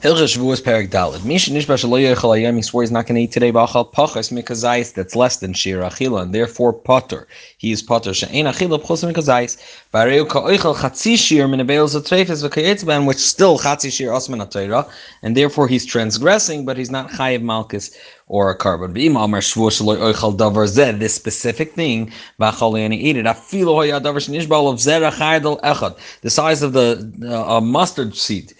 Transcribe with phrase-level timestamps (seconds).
[0.00, 1.24] Hilchah Shavuos Perik Dalid.
[1.24, 4.30] Misha Nishba Shalo Yechal Hayom, he swore he's not going to eat today, Ba'achal Pachas
[4.30, 7.26] Mikazais, that's less than Shir Achila, and therefore Potter.
[7.56, 8.14] He is Potter.
[8.14, 9.60] She'ein Achila Pchus Mikazais.
[9.92, 14.88] V'areu Ka'oichel Chatzi Shir Min Abeils Atrefes V'kayetzban, which still Chatzi Shir Osman Atayra,
[15.22, 17.92] and therefore he's transgressing, but he's not Chayiv Malkus
[18.28, 18.94] or a korban.
[21.00, 22.12] This specific thing,
[22.92, 23.24] eat it.
[26.22, 28.52] The size of the uh, mustard seed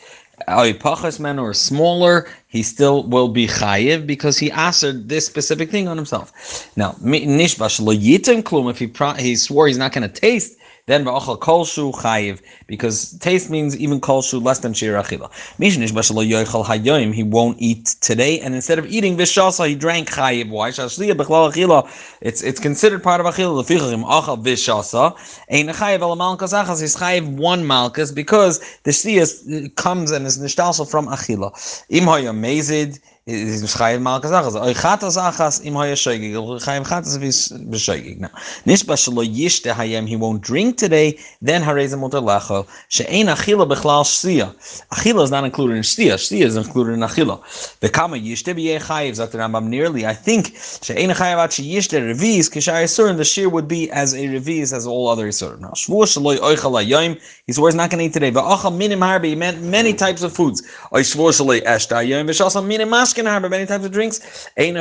[0.46, 5.70] a pachas man or smaller, he still will be chayiv because he answered this specific
[5.70, 6.32] thing on himself.
[6.76, 10.57] Now, nishbash lo yitim klum, if he he swore he's not going to taste
[10.88, 15.30] then ba'achal kolshu chayiv, because taste means even kolshu less than shir achila.
[15.60, 20.08] Mishnish b'shalo yoichal hayoim, he won't eat today, and instead of eating vishasa, he drank
[20.10, 20.48] chayiv.
[20.48, 20.70] Why?
[20.70, 21.88] Shashliya b'chlal achila,
[22.20, 23.62] it's it's considered part of achila.
[23.62, 25.16] Lefichim achal vishasa,
[25.50, 30.38] ein chayiv al malkas achas, he's chayiv one malkas, because the shliya comes and is
[30.38, 31.52] nishtalsel from achila.
[31.90, 32.08] Im
[33.28, 34.60] hayom mezid, is chayiv malkas achas.
[34.60, 36.32] Oy chatas achas im haya shoygig.
[36.60, 38.20] Chayiv chatas is b'shoygig.
[38.20, 38.28] Now,
[38.66, 42.66] nishba shelo yishte hayem, he won't drink today, then hareza mutar lacho.
[42.88, 44.54] She'ein achila b'chlal shtia.
[44.90, 46.14] Achila is not included in shtia.
[46.14, 47.40] Shtia is included in achila.
[47.80, 50.06] V'kama yishte b'yeh chayiv, zat Rambam nearly.
[50.06, 54.18] I think she'ein chayiv at sheyishte reviz, kishar yisurim, the shear would be as a
[54.18, 55.60] reviz as all other yisurim.
[55.60, 58.30] Now, shvuah shelo oichal hayem, he swears not going to eat today.
[58.30, 60.62] V'achal minim harbi, meant many types of foods.
[60.92, 64.48] Oy shvuah shelo eshta hayem, v'shasam minim mashke many types of drinks.
[64.56, 64.76] And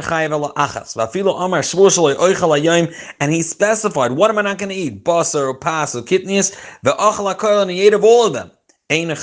[3.32, 5.04] he specified, what am I not going to eat?
[5.04, 6.56] Basar pas or kidneys.
[6.84, 8.52] And he ate of all of them.
[8.90, 9.20] Being that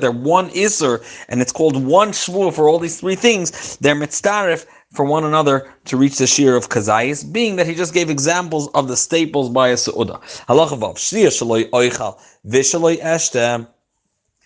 [0.00, 1.00] they're one iser
[1.30, 5.72] and it's called one shvur for all these three things, they're mitzdarif for one another
[5.86, 9.48] to reach the shear of kazayis, being that he just gave examples of the staples
[9.48, 10.20] by a su'uda.
[10.46, 13.66] Halachavav, shaloi oichal, vishaloi eshtem,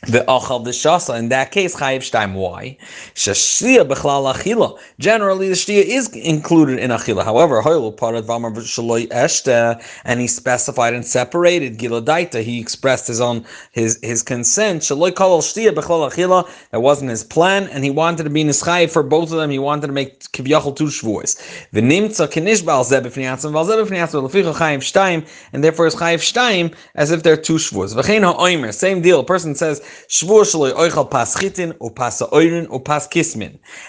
[0.07, 2.77] the achal the shasa in that case chayiv shtaim why?
[3.17, 4.79] Shashia bechlal achila.
[5.01, 7.25] Generally the shtia is included in achila.
[7.25, 13.21] However hoylu parat v'amar shaloi eshte and he specified and separated giladaita he expressed his
[13.21, 14.83] own his his consent.
[14.83, 16.49] Shaloi kol shtia bechlal achila.
[16.71, 19.51] That wasn't his plan and he wanted to be nischayiv for both of them.
[19.51, 21.37] He wanted to make kivyachol two shvuos.
[21.73, 26.73] V'nimtza kinishbal zeh b'fniyatzim v'al zeh b'fniyatzim leficha chayiv shtaim and therefore is chayiv shtaim
[26.95, 27.97] as if they're two shvuos.
[27.97, 29.19] V'chein ha'oimer same deal.
[29.19, 29.83] A person says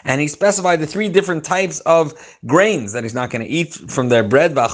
[0.05, 2.13] And he specified the three different types of
[2.45, 4.55] grains that he's not going to eat from their bread.
[4.55, 4.67] Why?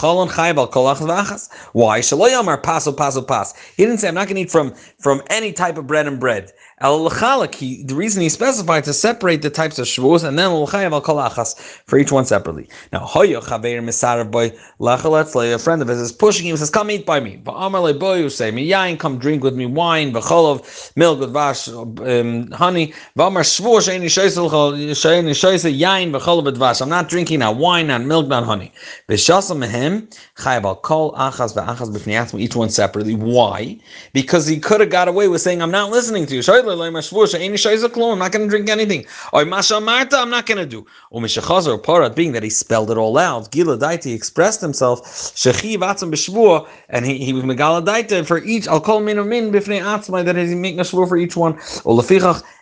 [3.78, 6.20] He didn't say, I'm not going to eat from, from any type of bread and
[6.20, 6.52] bread.
[6.82, 11.02] El the reason he specified to separate the types of shvuos and then l'chayav al
[11.02, 12.68] kolachas for each one separately.
[12.92, 14.50] Now hoyo chaver misarav boy
[14.82, 17.40] lachaletz a friend of his is pushing him says come eat by me.
[17.46, 21.70] Va'amar le boy say me yain come drink with me wine v'cholov milk with vash
[21.70, 26.82] um, honey va'amar shvuo sheini shoyse sheini shoyse yain v'cholov with vash.
[26.82, 28.74] I'm not drinking now wine not milk not honey.
[29.08, 33.16] V'shasam mehem chayav al kol achas v'achas b'fnei each one separately.
[33.16, 33.80] Why?
[34.12, 36.42] Because he could have got away with saying I'm not listening to you.
[36.68, 39.06] I'm not going to drink anything.
[39.34, 40.80] Or I'm not going to do.
[40.80, 45.02] U'm, or Mishachazar Parat, being that he spelled it all out, Gila Daita expressed himself,
[45.04, 49.82] Shechi Vatzim B'Shvua, and he, was Megaladaita for each, I'll call min or min b'fnei
[49.82, 51.54] atzmai, that he make a shvur for each one.
[51.84, 51.96] Or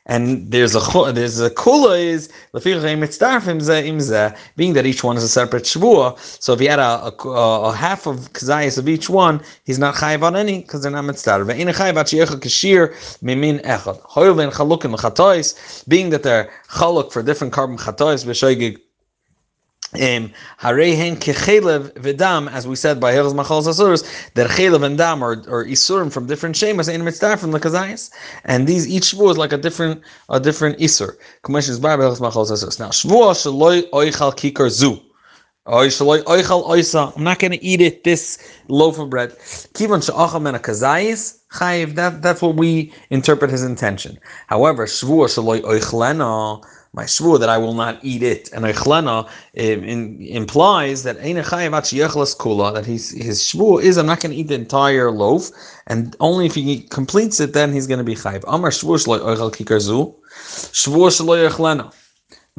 [0.05, 0.79] and there's a
[1.13, 2.27] there's a kula is
[4.57, 6.19] being that each one is a separate shvua.
[6.41, 9.95] So if he had a, a, a half of kazayas of each one, he's not
[9.95, 11.45] chayiv on any because they're not mitzvah.
[15.87, 18.25] Being that they're chaluk for different korban chatois
[20.01, 20.33] um,
[22.49, 26.27] as we said by Hilchos Machal Sasuros, that chelev and dam or, or isurim from
[26.27, 28.11] different shemas in mitzvah from the kazayas,
[28.45, 31.15] and these each shvuah is like a different a different isur.
[31.43, 32.79] Commissions by Hilchos Machal Sasuros.
[32.79, 34.99] Now shvuah shaloi oichal kikar zu.
[35.65, 38.37] I'm not going to eat it, this
[38.67, 39.29] loaf of bread.
[39.73, 44.19] Kivon she'acham and a kazayis, chayiv, that, that's what we interpret his intention.
[44.47, 46.61] However, shvuah shaloi oichlena,
[46.93, 52.85] my shvur that I will not eat it, and eichlena in, implies that kula that
[52.85, 55.49] his his shvur is I'm not going to eat the entire loaf,
[55.87, 58.43] and only if he completes it then he's going to be chayiv.
[58.47, 60.13] Amar shvur shlo oichel kikarzu,
[60.81, 61.93] shvur shlo eichlena.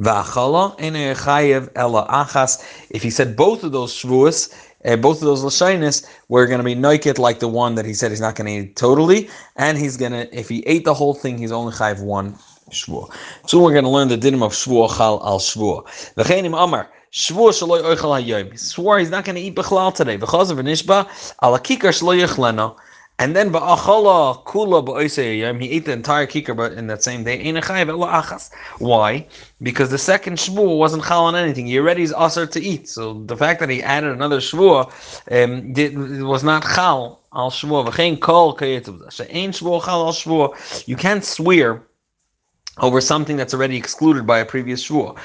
[0.01, 2.61] V'achala ene chayiv ela achas.
[2.91, 4.53] If he said both of those shvuos,
[4.85, 7.95] uh, both of those lashonis were going to be noikit like the one that he
[7.95, 10.95] said he's not going to eat totally, and he's going to if he ate the
[10.95, 12.37] whole thing, he's only chayiv one
[12.71, 13.11] shvur.
[13.47, 15.85] So we're going to learn the dinim of shvur chal al shvur.
[16.15, 16.89] V'chenim amar.
[17.13, 18.59] Shvur shaloi oichal hayom.
[18.59, 20.17] Swore he's not going to eat bechlal today.
[20.17, 22.77] Because of a ala kikar shaloi yichleno.
[23.21, 27.53] And then ba'achala kula ba'oisei he ate the entire kikar but in that same day.
[28.79, 29.27] Why?
[29.63, 31.67] Because the second shvuah wasn't chal on anything.
[31.67, 32.89] He already is aser to eat.
[32.89, 34.91] So the fact that he added another shvuah
[35.31, 37.87] um, did, was not chal al shvuah.
[37.87, 39.13] V'chein kol kayetuv.
[39.13, 40.89] She'ein shvuah chal al shvuah.
[40.89, 41.85] You can't swear
[42.79, 45.17] over something that's already excluded by a previous shvuah.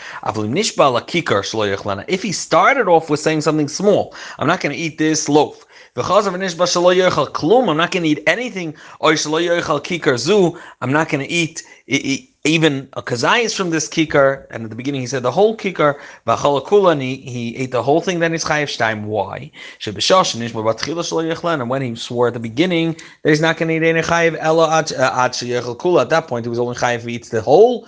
[2.07, 5.65] If he started off with saying something small, I'm not going to eat this loaf.
[5.95, 8.75] I'm not going to eat anything.
[9.01, 9.15] I'm
[10.91, 15.07] not going to eat even a kazayis from this kikar, and at the beginning he
[15.07, 15.99] said the whole kikar,
[16.91, 19.03] and he, he ate the whole thing, then he's chayiv shtaim.
[19.03, 19.51] Why?
[21.59, 22.93] And when he swore at the beginning
[23.23, 26.59] that he's not going to eat any chayiv ella uh, at that point he was
[26.59, 27.87] only chayiv he eats the whole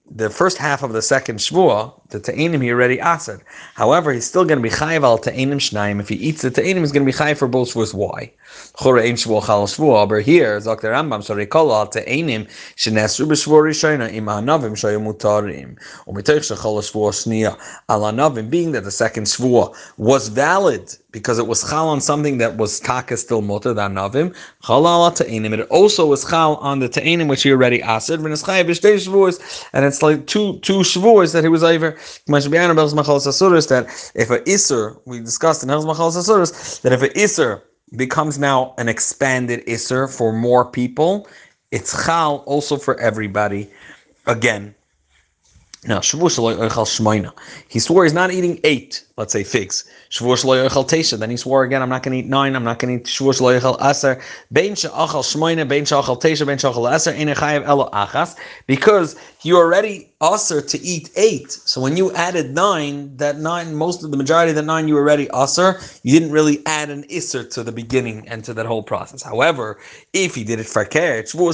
[0.13, 3.41] the first half of the second shvua, the ta'enim he already answered.
[3.75, 6.01] However, he's still going to be chayiv al ta'enim shnaim.
[6.01, 7.93] If he eats the ta'enim, he's going to be chayiv for both shvuas.
[7.93, 8.31] Why?
[8.75, 10.09] Chora ein shvua chal shvua.
[10.09, 10.91] But here, Dr.
[10.91, 15.77] Rambam, so recall al ta'enim shenesru b'shvua rishayna im ha'navim shayu mutarim.
[16.07, 21.47] Umitoich shachal shvua shniya al ha'navim, being that the second shvua was valid because it
[21.47, 24.35] was chal on something that was taka still mutter than navim.
[24.65, 25.53] Chal al ta'enim.
[25.57, 30.59] It also was chal on the ta'enim which he already shvuas, and it's like two
[30.59, 31.97] two shvuas that he was over.
[32.27, 37.63] That if a iser, we discussed in Hills Machal Sasuris, that if a iser
[37.95, 41.27] becomes now an expanded iser for more people,
[41.71, 43.69] it's chal also for everybody.
[44.27, 44.75] Again,
[45.87, 49.85] now, he swore he's not eating eight, let's say figs.
[50.19, 53.07] Then he swore again, I'm not going to eat nine, I'm not going to eat
[53.07, 53.31] shvur
[53.89, 54.21] aser.
[54.51, 58.35] Bein she'achal shmoina, bein she'achal tesha, bein she'achal aser, chayav elo achas.
[58.67, 61.51] Because you already aser to eat eight.
[61.51, 64.97] So when you added nine, that nine, most of the majority of the nine you
[64.97, 68.83] already aser, you didn't really add an iser to the beginning and to that whole
[68.83, 69.21] process.
[69.21, 69.79] However,
[70.13, 71.51] if he did it for care, shvur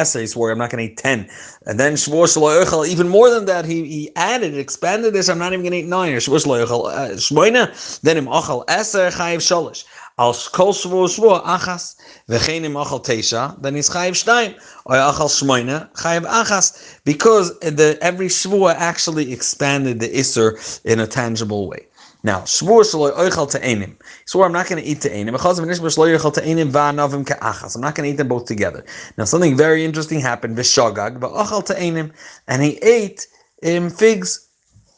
[0.00, 1.28] aser, he swore I'm not going to eat ten.
[1.66, 5.62] And then shvur even more than that, he, he added, expanded this, I'm not even
[5.62, 6.12] going to eat nine.
[6.12, 9.84] Or shvur shmoina, then im achal eser chayiv sholish.
[10.18, 11.96] Al kol shvu shvu achas,
[12.28, 14.54] v'chein im achal teisha, then he's chayiv shtaim.
[14.86, 21.06] Or achal shmoina, chayiv achas, because the every shvu actually expanded the iser in a
[21.06, 21.86] tangible way.
[22.24, 23.96] Now, shvur shloy oichal te'enim.
[24.26, 25.34] Swore, I'm not going to eat te'enim.
[25.34, 27.74] Of nishba shloy oichal te'enim va'anavim ka'achas.
[27.74, 28.84] I'm not going to eat them both together.
[29.18, 30.56] Now, something very interesting happened.
[30.56, 32.12] V'shagag va'achal te'enim.
[32.46, 33.26] And he ate
[33.66, 34.48] um, figs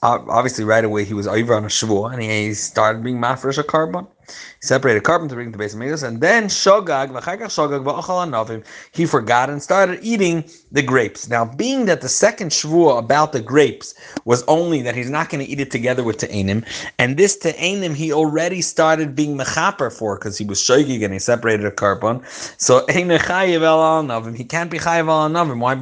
[0.05, 3.65] obviously right away he was over on a shvua and he started being mafresh a
[3.65, 4.07] korban.
[4.27, 9.51] He separated korban to bring the base of Megillah, and then shogag shogag he forgot
[9.51, 11.29] and started eating the grapes.
[11.29, 15.45] Now, being that the second shvua about the grapes was only that he's not going
[15.45, 16.65] to eat it together with te'enim,
[16.99, 21.19] and this te'enim he already started being mechaper for because he was shogig and he
[21.19, 22.25] separated a korban.
[22.59, 25.59] So he can't be chayiv al.
[25.59, 25.75] Why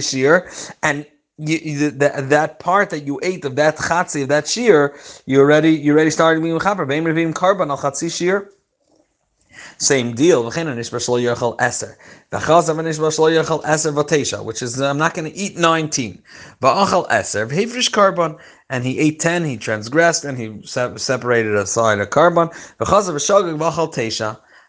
[0.00, 0.50] shir
[0.82, 1.06] and
[1.48, 4.96] you, that, that part that you ate of that chatzi of that shear,
[5.26, 6.86] you already you already started being mechaper.
[6.86, 8.50] Ve'im revim karban al chatzi shear.
[9.78, 10.44] Same deal.
[10.44, 10.56] Which
[14.62, 16.22] is I'm not going to eat nineteen.
[16.62, 19.44] V'achal eser v'hivrish korban, and he ate ten.
[19.44, 22.52] He transgressed and he separated aside a korban.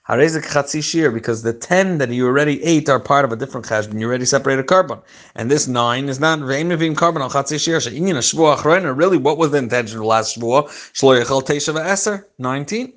[0.10, 3.68] V'shagig v'achal teisha because the 10 that you already ate are part of a different
[3.68, 4.00] cheshbon.
[4.00, 5.02] You already separated korban.
[5.36, 7.80] And this 9 is not ve'im korban al chatzi shir.
[7.80, 8.98] She'inyin shvuah.
[8.98, 10.68] Really, what was the intention of the last shvuah?
[10.94, 12.94] Shlo yechal teisha ve'eser, 19.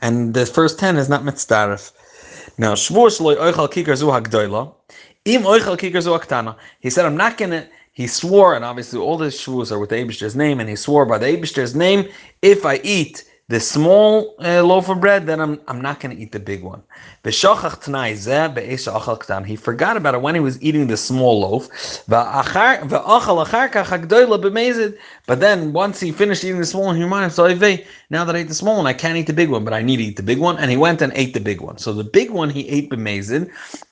[0.00, 1.92] And the first 10 is not mitzdarif.
[2.58, 4.74] Now, shvuah shlo yochal kikar zu hagdoila.
[5.24, 6.56] Im oichal kikar zu aktana.
[6.80, 9.90] He said, I'm not going to he swore, and obviously all the shvuos are with
[9.90, 12.08] the Abishter's name, and he swore by the Abishter's name,
[12.40, 16.22] if I eat the small uh, loaf of bread, then I'm I'm not going to
[16.22, 16.82] eat the big one.
[17.22, 17.30] He
[19.56, 21.68] forgot about it when he was eating the small loaf.
[25.26, 27.46] But then once he finished eating the small one, he reminded so
[28.08, 29.82] now that I ate the small one, I can't eat the big one, but I
[29.82, 30.56] need to eat the big one.
[30.56, 31.76] And he went and ate the big one.
[31.76, 33.50] So the big one he ate b'mezid,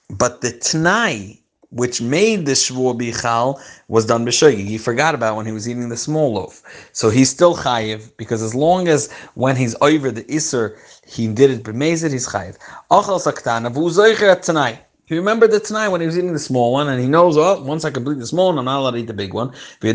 [0.09, 1.40] but the tnai
[1.71, 4.67] which made the shvur bichal was done b'shogi.
[4.67, 6.63] He forgot about when he was eating the small loaf,
[6.93, 11.51] so he's still chayiv because as long as when he's over the iser he did
[11.51, 12.57] it b'mezid, he's chayiv.
[12.91, 14.81] Achal saktana tonight.
[15.11, 17.61] He remembered that tonight when he was eating the small one, and he knows, oh,
[17.65, 19.49] once I complete the small one, I'm not allowed to eat the big one.
[19.49, 19.89] Uh,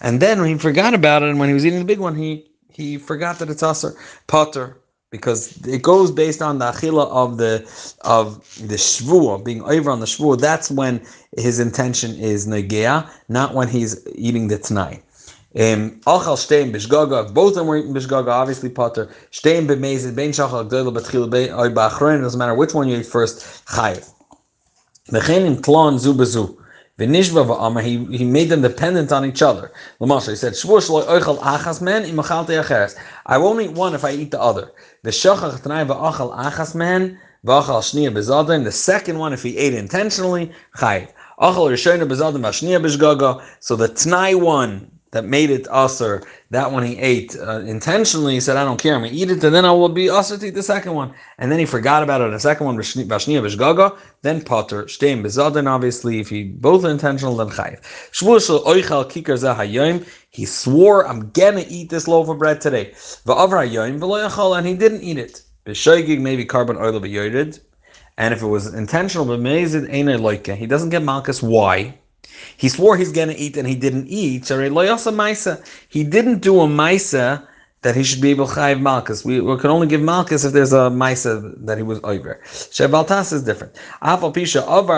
[0.00, 2.16] and then when he forgot about it, and when he was eating the big one,
[2.16, 3.94] he he forgot that it's aser
[4.26, 4.76] potter
[5.10, 7.66] because it goes based on the achila of the
[8.02, 8.36] of
[8.68, 10.38] the shvua being over on the shvua.
[10.38, 11.04] That's when
[11.36, 15.02] his intention is negea, not when he's eating the tonight.
[15.56, 19.10] Um, Achal Shtein Bishgaga, both of them were eating Bishgaga, obviously Potter.
[19.32, 23.64] Shtein B'mezid, Bein Shachal Gdela B'tchil Bein Ba'achroin, doesn't matter which one you eat first,
[23.66, 24.12] Chayiv.
[25.08, 26.54] V'chein im Klon Zu B'zu.
[26.98, 29.70] V'nishva v'amar, he, he made them dependent on each other.
[30.00, 32.96] Lamasha, he said, Shvuah shlo oichal achas men, im achalti acheres.
[33.24, 34.72] I won't eat one if I eat the other.
[35.04, 38.64] V'shachach t'nai v'achal achas men, v'achal shniya b'zadin.
[38.64, 41.12] The second one, if he ate intentionally, chayiv.
[41.40, 43.44] Achal rishayna b'zadin v'ashniya b'shgaga.
[43.60, 48.40] So the t'nai one, that made it usher, that one he ate uh, intentionally, he
[48.40, 50.36] said, I don't care, I'm going to eat it, and then I will be usher
[50.36, 51.14] to eat the second one.
[51.38, 55.68] And then he forgot about it, the second one, Bashniya Bishgaga, then Potter, Shteim Bezadin,
[55.68, 62.06] obviously, if he both intentional, then Oichal Kikar he swore, I'm going to eat this
[62.06, 62.94] loaf of bread today.
[63.26, 65.42] And he didn't eat it.
[65.66, 67.60] Maybe korban oil b'yoyred.
[68.16, 70.54] And if it was intentional, ain't loike.
[70.56, 71.42] He doesn't get malchus.
[71.42, 71.98] Why?
[72.56, 74.46] He swore he's going to eat and he didn't eat.
[75.88, 77.46] He didn't do a maisa
[77.82, 79.24] that he should be able to chayiv malchus.
[79.24, 82.40] We, we, can only give malchus if there's a maisa that he was over.
[82.44, 83.76] Shebaltas is different.
[84.02, 84.94] Pisha over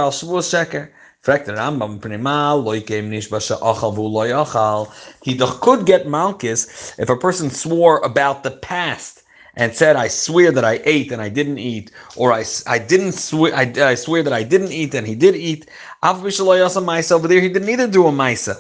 [5.23, 9.20] He could get malchus if a person swore about the past
[9.57, 13.13] and said, I swear that I ate and I didn't eat, or I, I didn't
[13.13, 15.69] swear, I, I swear that I didn't eat and he did eat.
[16.03, 18.57] Over there, he didn't either do a maisa.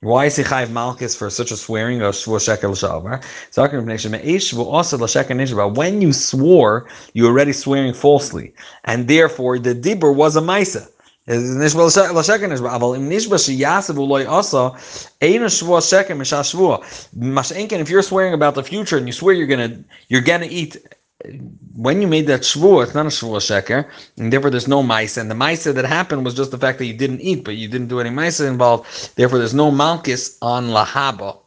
[0.00, 3.20] Why is he chayiv malchus for such a swearing of shvur shekel shavar?
[5.76, 8.54] When you swore, you were already swearing falsely,
[8.84, 10.88] and therefore the dibur was a maisa.
[11.30, 11.44] If
[17.90, 20.76] you're swearing about the future and you swear you're gonna you're gonna eat
[21.74, 25.20] when you made that shvua, it's not a shvua sheker, and therefore there's no maisa.
[25.20, 27.68] And the maisa that happened was just the fact that you didn't eat, but you
[27.68, 29.14] didn't do any maisa involved.
[29.16, 31.38] Therefore, there's no malchus on lahaba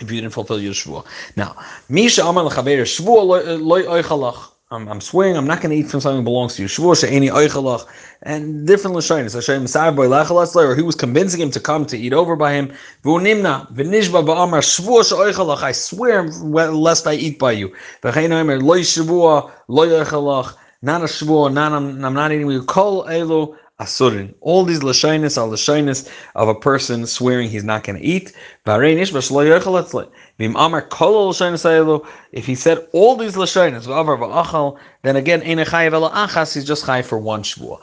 [0.00, 1.04] if you didn't fulfill your shvua.
[1.36, 1.56] Now,
[1.88, 4.50] misha amar lechaver shvua loy oichalach.
[4.72, 6.68] I'm, I'm swearing I'm not going to eat from something that belongs to you.
[6.68, 7.88] Shvur she'eni oichalach.
[8.22, 9.34] And different lashonis.
[9.34, 12.52] Hashem sar boy lachalasle, or he was convincing him to come to eat over by
[12.52, 12.72] him.
[13.02, 15.64] V'unimna v'nishba ba'amar shvur she'oichalach.
[15.64, 17.70] I swear lest I eat by you.
[18.02, 20.54] V'chein oimer loy shvur loy oichalach.
[20.82, 22.62] Not a shvur, not I'm, I'm not eating with you.
[22.62, 24.34] Kol elu asurin.
[24.40, 28.32] All these lashonis are lashonis of a person swearing he's not going to eat.
[32.32, 37.78] If he said all these lashonis, then again, he's just chai for one shvua.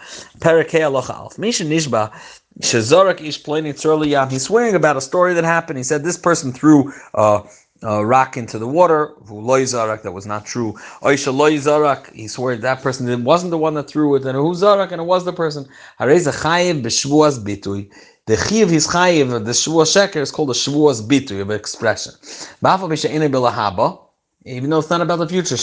[4.32, 5.78] He's swearing about a story that happened.
[5.78, 7.42] He said this person threw uh,
[7.84, 9.14] uh, rock into the water.
[9.28, 10.74] Zarak, that was not true.
[11.02, 14.92] Oisha Zarak, he swore that person wasn't the one that threw it, and who Zarak,
[14.92, 15.68] and it was the person.
[16.00, 16.34] Hareza
[16.82, 17.92] b'shvuas bitui.
[18.26, 22.14] The chiv his chayiv, the shvuas sheker, is called a shvuas bitui of expression.
[22.64, 24.00] Ba'afal b'she'ene bilahaba,
[24.46, 25.56] even though it's not about the future.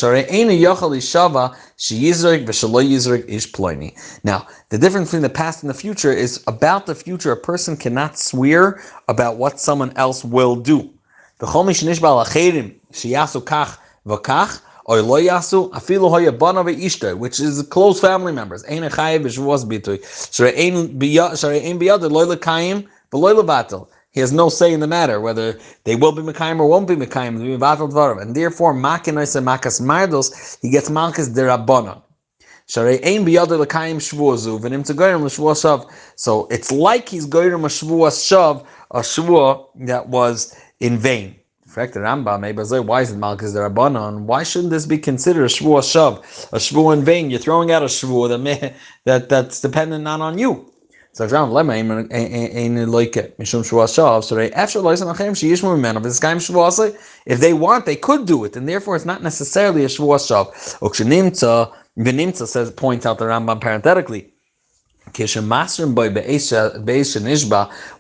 [4.25, 7.33] Now, the difference between the past and the future is about the future.
[7.33, 10.94] A person cannot swear about what someone else will do.
[11.42, 17.16] וכל מי שנשבע על אחרים שיעשו כך וכך, or lo yasu afilu hoya bana ve'ishta,
[17.16, 18.64] which is close family members.
[18.64, 20.00] Ein achayev b'shvuas bitui.
[20.34, 23.88] Share ein biyad lo lekayim v'lo levatel.
[24.10, 26.96] He has no say in the matter whether they will be mekayim or won't be
[26.96, 28.20] mekayim.
[28.22, 32.02] And therefore, makinos and makas mardos, he gets malchus derabbanon.
[32.68, 35.88] Sharei ein biyad lekayim shvuazu v'nim tzagoyim l'shvuas shav.
[36.16, 41.37] So it's like he's goyim a shvuas shav, a shvua that was in vain.
[41.65, 44.21] In fact, the Rambam, why is it Malchus the Rabbanon?
[44.23, 46.19] Why shouldn't this be considered a shvuah shav,
[46.53, 47.31] a shvuah in vain?
[47.31, 50.71] You're throwing out a shvuah that that that's dependent not on you.
[51.13, 54.25] So Rambam, lema like mishum shvuah shav.
[54.25, 56.03] So after loisam achem sheyishmu mimenu.
[56.03, 59.85] This guy shvuah if they want, they could do it, and therefore it's not necessarily
[59.85, 60.53] a shvuah shav.
[60.81, 64.34] Ukshenimtza, v'nimtza says points out the Rambam parenthetically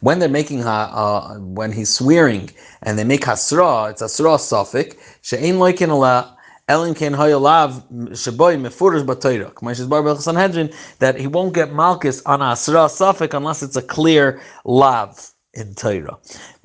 [0.00, 2.50] when they're making uh, when he's swearing
[2.82, 4.96] and they make hasra, it's hasra suffix.
[5.32, 6.36] Ala
[10.98, 16.18] that he won't get malchus on hasra suffix unless it's a clear lav in Torah.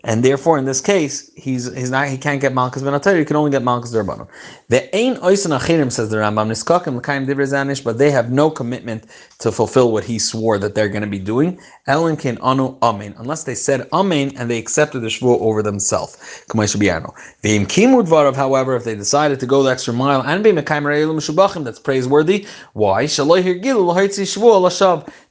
[0.03, 3.35] And therefore in this case he's he's not he can't get malchus ben He can
[3.35, 4.27] only get malchus derbanon.
[4.69, 9.05] The ain oisin achirim says the Rambam niskakim l'kaim divrei but they have no commitment
[9.39, 11.59] to fulfill what he swore that they're going to be doing.
[11.87, 16.17] Ellen can anu amen unless they said amen and they accepted the shvuah over themselves.
[16.49, 17.13] K'mayishabiano.
[17.43, 18.35] Ve'im kimud varav.
[18.35, 22.45] However, if they decided to go the extra mile and be mekayim re'elim that's praiseworthy.
[22.73, 23.07] Why?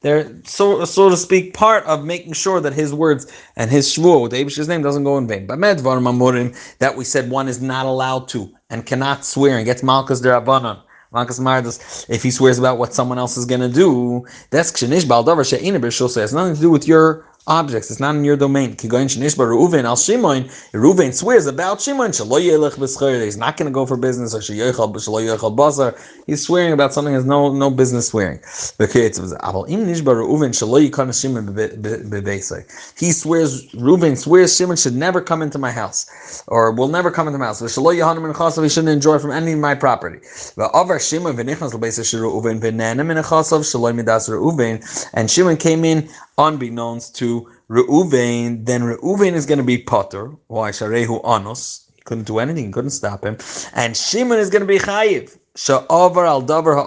[0.01, 4.31] They're so so to speak part of making sure that his words and his shvuah,
[4.59, 5.47] Abish's name, doesn't go in vain.
[5.47, 9.83] But medvar that we said one is not allowed to and cannot swear and gets
[9.83, 10.83] malchus derabanan.
[11.13, 15.05] Malchus Mardas, if he swears about what someone else is going to do, that's kshenish
[15.05, 17.91] baldavar she'ina b'shul has nothing to do with your objects.
[17.91, 18.77] It's not in your domain.
[18.77, 20.45] Reuven al Shimon.
[20.73, 22.13] Reuven swears about Shimon.
[22.13, 24.35] He's not going to go for business.
[24.35, 24.43] Or
[26.27, 28.39] He's swearing about something has no no business swearing.
[32.99, 33.67] He swears.
[33.73, 37.47] Reuven swears Shimon should never come into my house, or will never come into my
[37.47, 37.61] house.
[37.61, 40.19] He shouldn't enjoy from any of my property.
[45.15, 50.33] And Shimon came in unbeknownst to Reuven, then Reuven is going to be Potter.
[50.47, 50.71] Why?
[50.71, 51.91] Sharehu Anos.
[51.97, 53.37] He couldn't do anything, he couldn't stop him.
[53.75, 55.37] And Shimon is going to be Chayiv.
[55.59, 56.87] Sha'avar al davar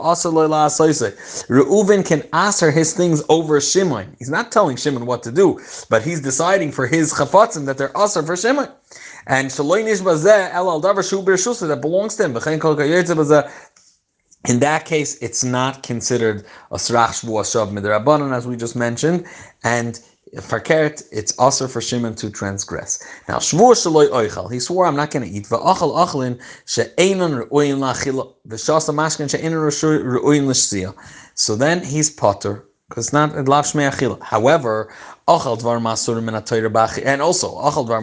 [1.50, 4.16] Reuven can answer his things over Shimon.
[4.18, 7.90] He's not telling Shimon what to do, but he's deciding for his chafatzim that they're
[7.90, 8.70] asr for Shimon.
[9.28, 11.22] And shaloy nishbazeh el al davar shu
[11.68, 12.34] that belongs to him.
[14.48, 19.26] In that case, it's not considered a srach shvu ashav midrabanan, as we just mentioned,
[19.64, 20.00] and
[20.42, 23.06] for keret, it's also for Shimon to transgress.
[23.28, 25.46] Now, shvu shaloi oichal, he swore, I'm not going to eat.
[25.48, 30.96] Va'achal achlin she'enon re'oyin la'achila, v'shasa mashkin she'enon re'oyin l'shziyah.
[31.36, 34.22] So then he's potter, because it's not lav shmei achila.
[34.24, 34.92] However,
[35.28, 37.96] And also achal.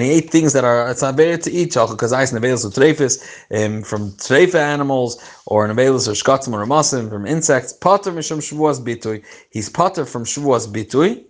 [0.00, 2.72] He ate things that are it's not better to eat achal because ice nevelos of
[2.74, 3.18] trefis
[3.50, 7.72] um, from trefa animals or nevelos or shkatzim or ramasim from insects.
[7.72, 9.24] Potter mishum shavuos bitui.
[9.50, 11.24] He's potter from shavuos bitui.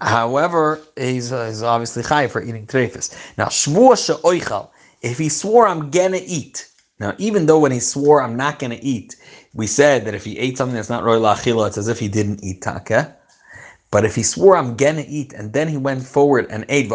[0.00, 3.14] However, he's, uh, he's obviously high for eating trefis.
[3.38, 4.70] Now shavuos she'oichal.
[5.02, 6.68] If he swore I'm gonna eat.
[6.98, 9.16] Now, even though when he swore I'm not gonna eat,
[9.54, 12.08] we said that if he ate something that's not roy lachila, it's as if he
[12.08, 13.14] didn't eat taka.
[13.90, 16.88] But if he swore, I'm gonna eat, and then he went forward and ate,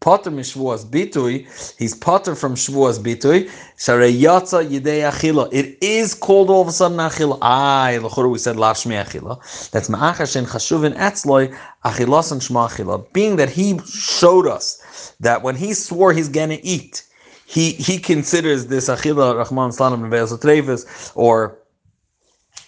[0.00, 3.50] Potter mishvuas bitui, he's potter from shvuas bitui.
[3.78, 5.48] Shareyatza yidei achila.
[5.52, 7.38] It is called all of a sudden achila.
[7.40, 9.70] Ah, lechuru we said lashmi achila.
[9.70, 11.56] That's ma'achar shen chashuvin etzloi
[11.90, 13.12] achilas and shma achila.
[13.12, 17.02] Being that he showed us that when he swore he's going to eat,
[17.46, 21.58] he he considers this achila rahman salam trevis or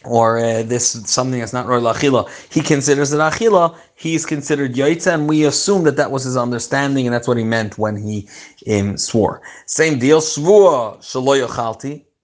[0.04, 2.28] or uh, this something that's not royal achila.
[2.52, 3.76] He considers it achila.
[3.96, 7.44] He's considered yaitza, and we assume that that was his understanding, and that's what he
[7.44, 8.28] meant when he
[8.70, 9.42] um, swore.
[9.66, 10.20] Same deal.
[10.20, 12.04] Shvua shaloyachalti.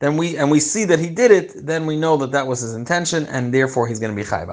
[0.00, 2.60] then we and we see that he did it, then we know that that was
[2.60, 4.48] his intention, and therefore he's going to be chayv.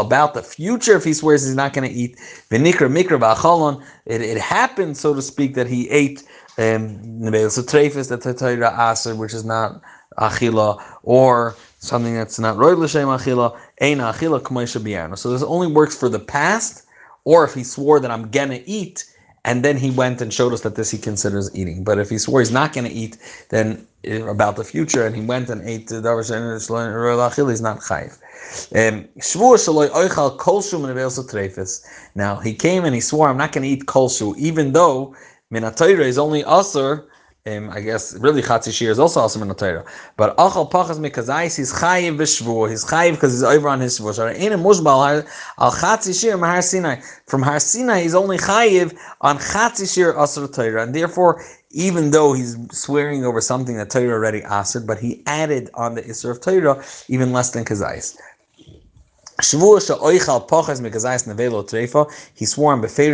[0.00, 2.16] About the future, if he swears he's not going to eat,
[2.50, 6.24] It it happened, so to speak, that he ate
[6.56, 7.44] um, which
[9.34, 9.82] is not
[10.18, 16.18] achila, or something that's not roy l'shem achila, achila So this only works for the
[16.18, 16.86] past,
[17.24, 19.04] or if he swore that I'm gonna eat
[19.44, 21.84] and then he went and showed us that this he considers eating.
[21.84, 23.16] But if he swore he's not going to eat,
[23.50, 28.18] then eh, about the future, and he went and ate the davar he's not chayiv.
[32.14, 35.14] Now he came and he swore, "I'm not going to eat kolshu," even though
[35.52, 37.08] minatayra is only usher
[37.48, 39.84] um, I guess really Chatzi Shir is also awesome in the Torah.
[40.16, 42.68] But Achal Pachas Mikazais, he's Chayiv V'Shvur.
[42.70, 44.14] He's Chayiv because he's over on his Shvur.
[44.14, 45.26] So in a Mushbal
[45.58, 47.00] Al Chatzi Shir Mahar Sinai.
[47.26, 50.82] From Har Sinai, he's only Chayiv on Chatzi Shir Asr Torah.
[50.82, 55.70] And therefore, even though he's swearing over something that Torah already asked, but he added
[55.74, 58.16] on the Isra of Torah even less than Kazais.
[58.16, 58.36] Shavua she'oichal poches mekazayis nevelo
[58.68, 59.27] treifa.
[59.40, 59.86] He swore is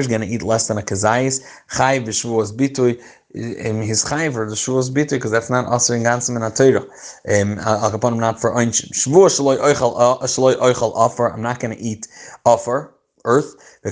[0.06, 1.44] going to eat less than a kazayis.
[1.70, 2.98] Chai v'shavuos bitui
[3.36, 6.82] um, his chayver the shuas bitter because that's not also in ganzem in atayra.
[7.28, 8.90] Um, I'll upon him not for einshim.
[8.92, 11.26] Shvua shaloi oichal uh, offer.
[11.28, 12.06] I'm not going to eat
[12.46, 13.73] offer earth.
[13.84, 13.90] The.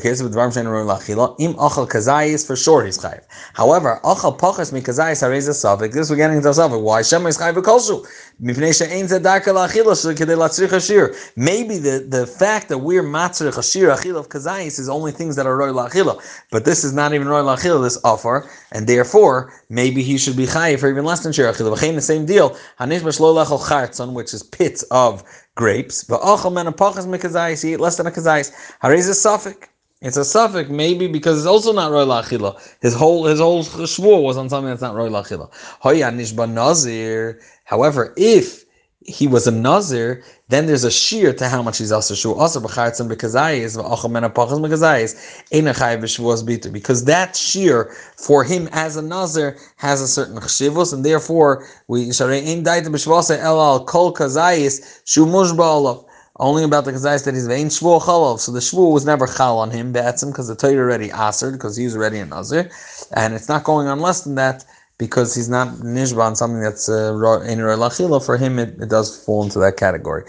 [1.38, 3.24] Im achal kazayis for sure he's chayiv.
[3.52, 5.92] However, achal pachas mi kazayis harei zesavik.
[5.92, 6.80] This we're getting into savik.
[6.80, 8.06] Why Shem is chayiv v'kolshu?
[8.42, 11.14] Mipnei she'ein zedaka lachila shekidei latzrich hashir.
[11.36, 15.46] Maybe the, the fact that we're matzrich hashir achil of kazayis is only things that
[15.46, 16.22] are roy lachila.
[16.50, 20.46] But this is not even roy lachila, this offer, and therefore maybe he should be
[20.46, 21.78] chayiv for even less than shir achila.
[21.78, 22.56] The same deal.
[22.80, 25.22] Hanish b'shlo lechol chartzon, which is pits of
[25.54, 26.02] grapes.
[26.02, 28.52] But achal men apachas mikazayis, he eat less than a kazayis.
[28.82, 29.68] Harei zesavik.
[30.02, 32.60] It's a suffix, maybe because it's also not roy lachila.
[32.80, 35.48] His whole his whole shvur was on something that's not roy lachila.
[35.80, 37.40] Nishba nazir.
[37.64, 38.64] However, if
[39.04, 42.34] he was a nazir, then there's a shear to how much he's also shu.
[42.34, 45.14] Also b'chaytzim b'kazayis v'acham pachas b'kazayis
[45.52, 46.72] einachai v'shvuas bitu.
[46.72, 52.06] Because that shear for him as a nazir has a certain chshivus, and therefore we
[52.08, 56.04] sharei ein daita b'shvuas el al kol kazayis shu mushba
[56.38, 58.40] only about the kazayis that he's vein shvuah chalav.
[58.40, 61.76] So the shvuah was never chal on him be'etzim because the Torah already asered because
[61.76, 62.70] he was already an nazir,
[63.14, 64.64] and it's not going on less than that
[64.98, 68.20] because he's not nishba on something that's in uh.
[68.20, 70.22] For him, it, it does fall into that category.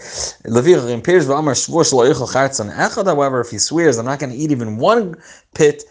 [3.04, 5.14] However, if he swears, I'm not going to eat even one
[5.54, 5.84] pit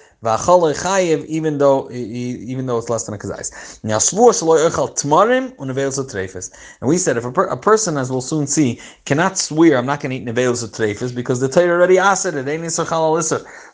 [1.27, 3.83] even though even though it's less than a kazais.
[3.83, 5.53] Now tmarim
[6.79, 9.85] And we said if a, per, a, person, as we'll soon see, cannot swear, I'm
[9.85, 12.35] not going to eat neveils trefes because the Torah already asked it.
[12.35, 12.61] It ain't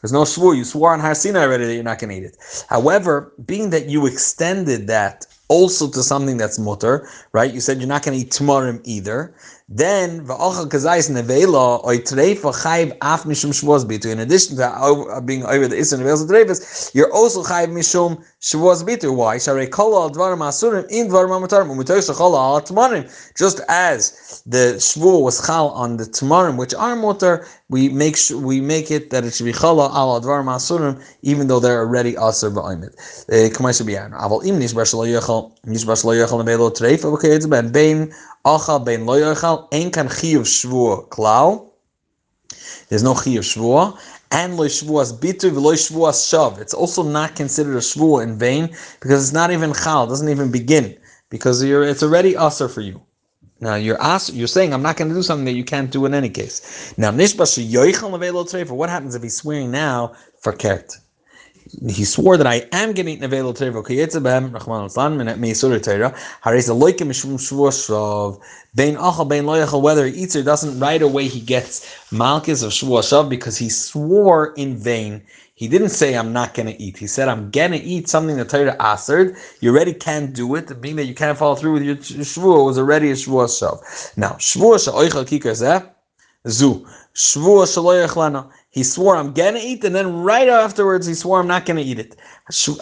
[0.01, 0.55] There's no swore.
[0.55, 2.65] You swore on Har Sinai already that you're not going to eat it.
[2.69, 7.53] However, being that you extended that also to something that's mutter, right?
[7.53, 9.33] You said you're not going to eat tmarim either
[9.71, 14.11] then va'achal kazayis nevela or treifa chayv af mishum shvos bitu.
[14.11, 19.15] In addition to being over the isra nevela treifas, you're also chayv mishum shvos bitu.
[19.15, 19.37] Why?
[19.37, 23.07] Sharei kol al dvarim asurim in dvarim amatarim umitoy shachol al tmarim.
[23.37, 28.59] Just as the shvur was chal on the tmarim which are mutar, we make we
[28.59, 32.51] make it that it should be chala al dvarim asurim even though they're already asur
[32.51, 32.95] ba'imit.
[33.29, 35.05] Eh, should be Aval im nishbar shlo
[35.69, 37.05] yachal nishbar shlo yachal nevela treifa.
[37.13, 38.13] Okay, it's ben bein
[38.45, 41.69] Achal ben lo yochal, ein kan chiyuv shvua klau.
[42.87, 43.99] There's no chiyuv shvua.
[44.31, 46.59] And lo shvuas bitu v'lo shvuas shav.
[46.59, 48.69] It's also not considered a shvua in vain
[49.01, 50.07] because it's not even chal.
[50.07, 50.97] Doesn't even begin
[51.29, 53.01] because you're it's already usher for you.
[53.59, 56.05] Now you're ask, you're saying I'm not going to do something that you can't do
[56.05, 56.93] in any case.
[56.97, 60.93] Now nishba sheyoichal What happens if he's swearing now for kert?
[61.87, 65.77] He swore that I am going to eat nevel tevo kiyetzebem rachman al min meisur
[65.79, 68.41] teira haris aloikim mishum shvuashav
[68.75, 72.71] bein achal bein loyachal whether he eats or doesn't right away he gets malchus of
[72.71, 75.21] shvuashav because he swore in vain.
[75.59, 76.97] He didn't say I'm not to eat.
[76.97, 79.37] He said I'm to eat something that Torah asered.
[79.59, 80.79] You already can't do it.
[80.79, 84.15] Being that you can't follow through with your shvuah was already a shvuashav.
[84.15, 85.89] Now shvuah sha'oichal kikar
[86.47, 88.49] zu shvuah shaloyachlana.
[88.71, 91.77] He swore, I'm going to eat, and then right afterwards he swore, I'm not going
[91.77, 92.15] to eat it.
[92.51, 92.75] For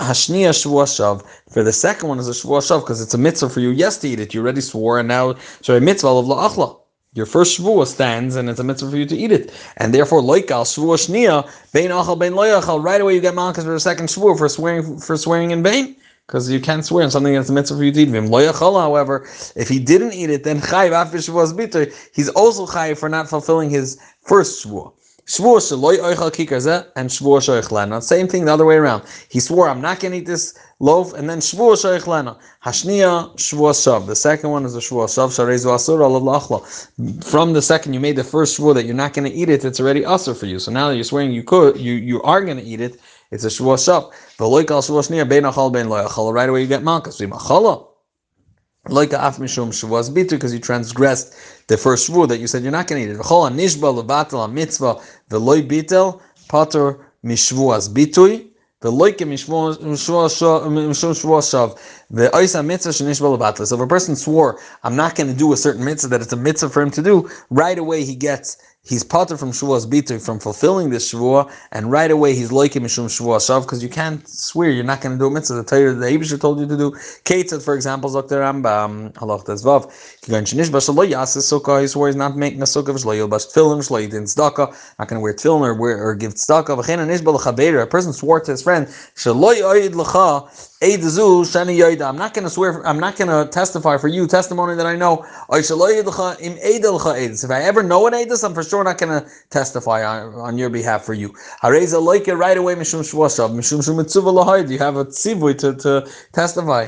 [1.63, 4.19] the second one is a Shavuot because it's a mitzvah for you, yes, to eat
[4.19, 4.33] it.
[4.33, 6.77] You already swore, and now, so a mitzvah of La'achla.
[7.13, 10.21] Your first shvuah stands, and it's a mitzvah for you to eat it, and therefore,
[10.21, 12.83] loikal shvuah shnia bein achal bein loyachal.
[12.83, 15.95] Right away, you get malchus for the second shvuah for swearing for swearing in vain,
[16.27, 18.09] because you can't swear on something that's a mitzvah for you to eat.
[18.09, 22.99] Him however, if he didn't eat it, then chayiv after shvuah's bitter, he's also chayiv
[22.99, 24.91] for not fulfilling his first shvuah.
[25.27, 28.01] Shvur shaloi oichal kikar and shvur shoichlena.
[28.01, 29.03] Same thing the other way around.
[29.27, 32.37] He swore, I'm not going to eat this loaf, and then shvur shoichlena.
[32.63, 34.07] Hashniya shvur shav.
[34.07, 38.15] The second one is a shvur shav sharezu asur alav From the second you made
[38.15, 40.59] the first shvur that you're not going to eat it, it's already asur for you.
[40.59, 42.97] So now that you're swearing you could, you you are going to eat it.
[43.31, 44.13] It's a shvur shav.
[44.37, 45.89] The loikal shvur shniya bein achal bein.
[46.33, 47.19] Right away you get malchus.
[47.19, 47.85] V'machala
[48.89, 51.35] like af mishum shavas bitu because you transgressed
[51.67, 53.19] the first rule that you said you're not going to eat it.
[53.19, 54.95] V'chol nishba levatel mitzvah
[55.29, 58.47] v'loy bitel pater mishvuas bitui
[58.81, 59.77] v'loy ke mishvuas
[61.41, 61.79] shav
[62.11, 63.65] v'oisa mitzvah shenishba levatel.
[63.65, 66.33] So if a person swore, I'm not going to do a certain mitzvah that it's
[66.33, 70.23] a mitzvah for him to do, right away he gets he's potter from Shavuos Bitu,
[70.23, 74.27] from fulfilling this Shavua, and right away he's like Mishum Shavua Shav, because you can't
[74.27, 75.55] swear you're not going to do a mitzvah.
[75.55, 76.91] The Torah, the Abisha told you to do.
[77.25, 78.41] Ketzad, for example, Dr.
[78.41, 79.87] Rambam, Halach Tezvav,
[80.21, 83.45] Kigan Shinish Bashalo Yasis Sukkah, he swore he's not making a Sukkah, Vashlo Yil Bash
[83.47, 86.99] Tfilim, Shlo Yidin Tzedakah, not going to wear Tfilim or, wear, or give Tzedakah, V'chein
[86.99, 89.91] Anishba L'chabeir, a person swore to his friend, Shalo Yoyid
[90.79, 92.85] I'm not going to swear.
[92.85, 95.25] I'm not going to testify for you testimony that I know.
[95.49, 95.71] If
[97.51, 100.69] I ever know an edus, I'm for sure not going to testify on, on your
[100.69, 101.33] behalf for you.
[101.63, 102.97] Right away, Mishum.
[104.69, 106.85] You have a tzivui to, to testify.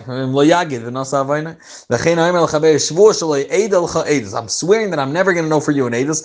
[4.38, 6.23] I'm swearing that I'm never going to know for you an Edus.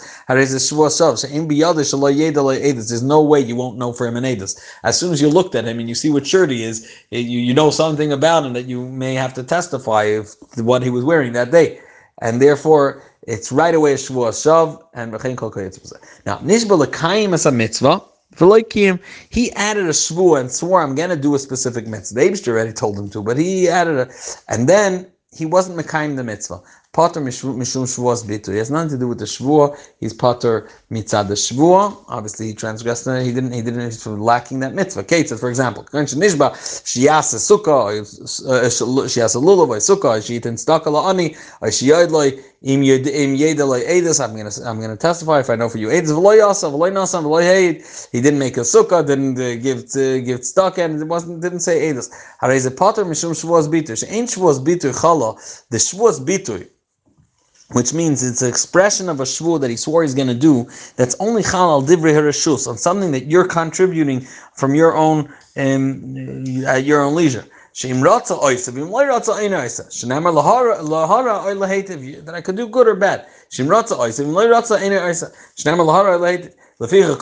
[2.88, 4.60] There's no way you won't know for him an Edus.
[4.82, 7.40] As soon as you looked at him and you see what shirt he is, you,
[7.40, 11.04] you know something about him that you may have to testify of what he was
[11.04, 11.80] wearing that day.
[12.20, 15.50] And therefore, it's right away Shavuot Shav and V'chein Kol
[16.26, 18.02] Now, Nishba L'kayim as a mitzvah,
[18.36, 22.20] he added a shvuah and swore, I'm going to do a specific mitzvah.
[22.20, 24.08] The already told him to, but he added a,
[24.48, 26.60] and then he wasn't Mekayim the mitzvah.
[26.94, 28.52] Potter mishum shvuas bitu.
[28.52, 29.76] He has nothing to do with the shvuah.
[29.98, 32.04] He's potter mitzad the shvuah.
[32.06, 33.06] Obviously, he transgressed.
[33.06, 33.50] He didn't.
[33.50, 33.80] He didn't.
[33.80, 35.02] He's from lacking that mitzvah.
[35.02, 40.54] Kate says, for example, nishba shiyas a sukkah, she has a lulav sukkah, she eaten
[40.54, 41.34] stakala ani,
[41.72, 44.20] she yodloi im yedaloi edus.
[44.20, 44.52] I'm gonna.
[44.64, 48.08] I'm gonna testify if I know for you edus v'loy yasa v'loy nasam v'loy.
[48.12, 49.04] He didn't make a sukkah.
[49.04, 51.42] Didn't uh, give uh, give stock and it wasn't.
[51.42, 52.08] Didn't say edus.
[52.40, 53.98] Harei potter mishum shvuas bitu.
[53.98, 55.34] She ain't shvuas bitu chala.
[55.70, 56.68] The shvuas bitu
[57.74, 60.66] which means it's an expression of a shvu that he swore he's going to do.
[60.96, 66.84] That's only halal divrei harashus on something that you're contributing from your own um, at
[66.84, 67.44] your own leisure.
[72.24, 73.26] That I could do good or bad.
[76.84, 77.16] However,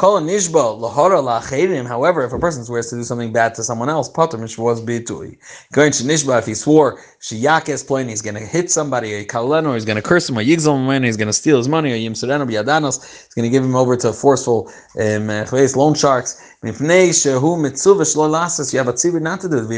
[2.25, 5.39] if a person swears to do something bad to someone else, potter was bitui.
[5.73, 9.69] Going to nishba, if he swore shiyakes plain, he's going to hit somebody, a kaleno,
[9.69, 11.93] or he's going to curse him, or yigzom when he's going to steal his money,
[11.93, 15.47] or yim sereno biadanos, he's going to give him over to forceful um, uh,
[15.77, 16.43] loan sharks.
[16.63, 19.69] You have a tzivur not to do it.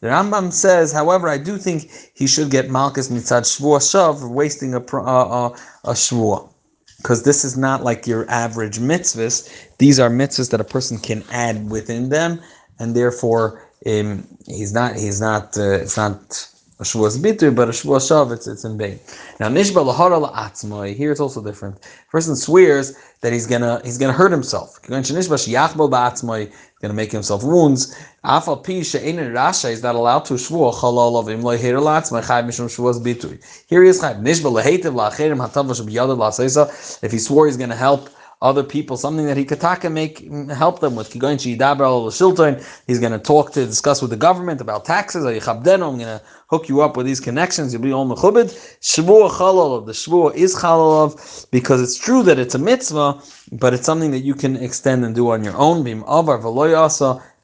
[0.00, 4.74] The Rambam says, however, I do think he should get malchus mitzad shvuah shav, wasting
[4.74, 5.52] a, uh, uh, a,
[5.88, 6.48] a, a shvuah
[6.98, 9.48] because this is not like your average mitzvahs.
[9.78, 12.40] These are mitzvahs that a person can add within them,
[12.78, 16.48] and therefore um, he's not he's not uh, it's not
[16.80, 19.00] a Shavuos bitur, but a Shavuos shav, it's, it's in vain.
[19.40, 21.76] Now, nishba lahara la'atzmai, here it's also different.
[22.10, 24.78] Person swears that he's gonna he's gonna hurt himself.
[24.86, 25.28] He's
[26.80, 27.94] gonna make himself wounds.
[28.24, 32.46] Afal pi she'enin rasha is not allowed to shvuah chalal of him lo'heir la'atzmai chayv
[32.46, 33.42] mishum Shavuos bitur.
[33.66, 34.20] Here he is chayv.
[34.20, 34.52] Nishba
[35.74, 37.02] sh'biyadav la'seisa.
[37.02, 38.08] If he swore he's gonna help
[38.40, 41.12] other people, something that he could taka make help them with.
[41.12, 41.38] He's going
[43.12, 45.24] to talk to discuss with the government about taxes.
[45.24, 47.72] I'm going to hook you up with these connections.
[47.72, 48.54] You'll be all mechubed.
[48.80, 53.20] Shvuah chalal the shvuah is chalal because it's true that it's a mitzvah,
[53.52, 55.82] but it's something that you can extend and do on your own.
[55.82, 56.38] Bim avar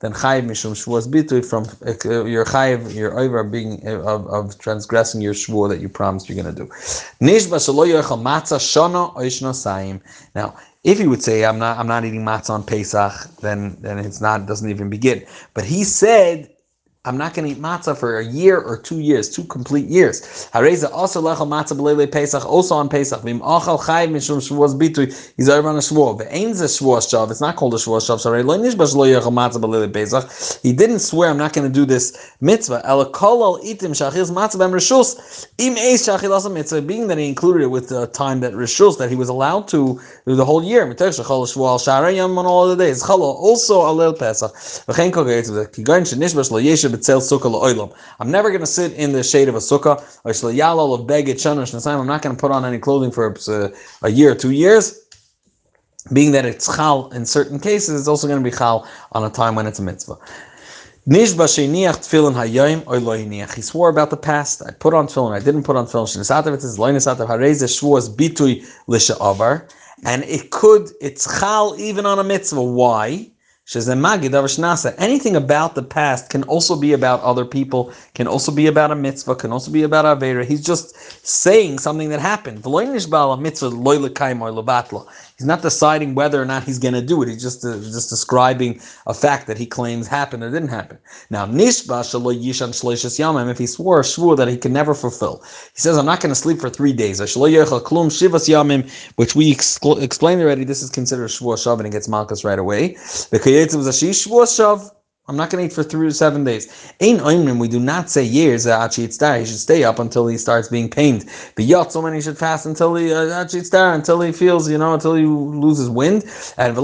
[0.04, 4.58] then chayiv mishum shvuas bitui from uh, your chayiv, your over being uh, of, of
[4.58, 6.68] transgressing your shvuah that you promised you're going to do.
[7.22, 10.02] Nishba yochal matzah shana oishna saim.
[10.34, 13.98] Now if he would say, "I'm not, I'm not eating matzah on Pesach," then then
[13.98, 15.24] it's not, it doesn't even begin.
[15.54, 16.53] But he said
[17.06, 20.22] I'm not going to eat matzah for a year or two years, two complete years.
[20.54, 23.20] Hareza also lechal matzah b'leilei Pesach, also on Pesach.
[23.20, 25.12] V'im achal chayv mishum shvuos bitui.
[25.36, 26.18] He's over on a shvuah.
[26.54, 27.30] Ze shav.
[27.30, 28.20] It's not called a shvuos shav.
[28.20, 30.62] Sorry, lo nishbash lo matzah b'leilei Pesach.
[30.62, 32.80] He didn't swear, I'm not going to do this mitzvah.
[32.86, 35.46] El kolol itim shachil's matzah b'em rishus.
[35.58, 36.80] Im eis shachil asa mitzvah.
[36.80, 40.00] Being that he included it with the time that rishus, that he was allowed to
[40.26, 40.86] do the whole year.
[40.86, 43.02] Mitech shachol shvuah shara yom on all the days.
[43.02, 44.54] Chalol also alel Pesach.
[45.74, 46.93] Ki goyin
[48.20, 50.02] I'm never going to sit in the shade of a sukkah.
[51.86, 55.00] I'm not going to put on any clothing for a, a year, two years.
[56.12, 59.30] Being that it's chal in certain cases, it's also going to be chal on a
[59.30, 60.18] time when it's a mitzvah.
[61.06, 61.26] He
[63.62, 64.62] swore about the past.
[64.62, 65.32] I put on tefillin.
[65.32, 66.18] I didn't put on tefillin.
[70.06, 72.62] And it could, it's chal even on a mitzvah.
[72.62, 73.30] Why?
[73.66, 78.94] Anything about the past can also be about other people, can also be about a
[78.94, 80.44] mitzvah, can also be about Avera.
[80.44, 80.94] He's just
[81.26, 82.62] saying something that happened.
[85.36, 87.28] He's not deciding whether or not he's going to do it.
[87.28, 90.98] He's just uh, just describing a fact that he claims happened or didn't happen.
[91.28, 92.04] Now, nishba
[92.40, 93.50] yishan shleishes yamim.
[93.50, 95.42] If he swore a shvur that he can never fulfill,
[95.74, 99.52] he says, "I'm not going to sleep for three days." klum shivas yamim, which we
[99.52, 100.64] excl- explained already.
[100.64, 102.94] This is considered a shvur shav, and he gets malchus right away.
[103.30, 103.40] The
[103.76, 104.90] was a shvur shav.
[105.26, 106.92] I'm not going to eat for three to seven days.
[107.00, 109.06] Ain oimrim, we do not say years that Achi.
[109.06, 111.24] He should stay up until he starts being pained.
[111.56, 114.92] Yot, so many should fast until he uh, Achi Yitzdar, until he feels, you know,
[114.92, 116.24] until he loses wind.
[116.58, 116.76] And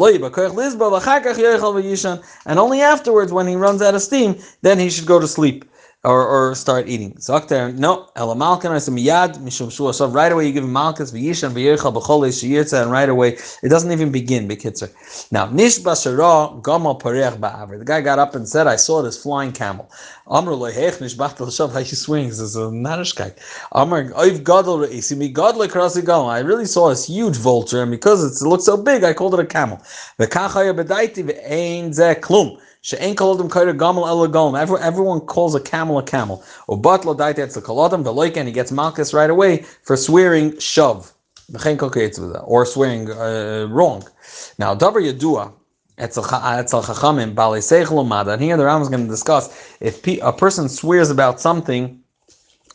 [2.58, 5.69] only afterwards, when he runs out of steam, then he should go to sleep.
[6.02, 7.12] Or, or start eating.
[7.14, 9.92] Zakter, no, ela malkan miyad mishum shua.
[9.92, 13.68] So right away you give him malchus v'yishan v'yirchal b'chol shiyirtza, and right away it
[13.68, 14.90] doesn't even begin bekitzer.
[15.30, 17.78] Now nishba shara gamal parech ba'aver.
[17.78, 19.90] The guy got up and said, "I saw this flying camel."
[20.26, 22.40] Amr lehech nishbach l'shav how he swings.
[22.40, 23.36] Is a narishkeit.
[23.72, 26.28] Amr oiv gadol reisi mi gadol krasi gamal.
[26.30, 29.40] I really saw this huge vulture, and because it looks so big, I called it
[29.40, 29.76] a camel.
[30.18, 32.58] V'kachaya bedaiti v'ein zeh klum.
[32.82, 34.58] She'en kolodim kaira gamel ela golem.
[34.80, 36.42] Everyone calls a camel a camel.
[36.66, 41.12] Or batlo daite etz kolodim and He gets malchus right away for swearing shav.
[42.44, 44.04] Or swearing uh, wrong.
[44.58, 45.52] Now, davar yadua.
[45.98, 50.68] Etzel chachamim balei seichel And here the Ram is going to discuss if a person
[50.68, 52.00] swears about something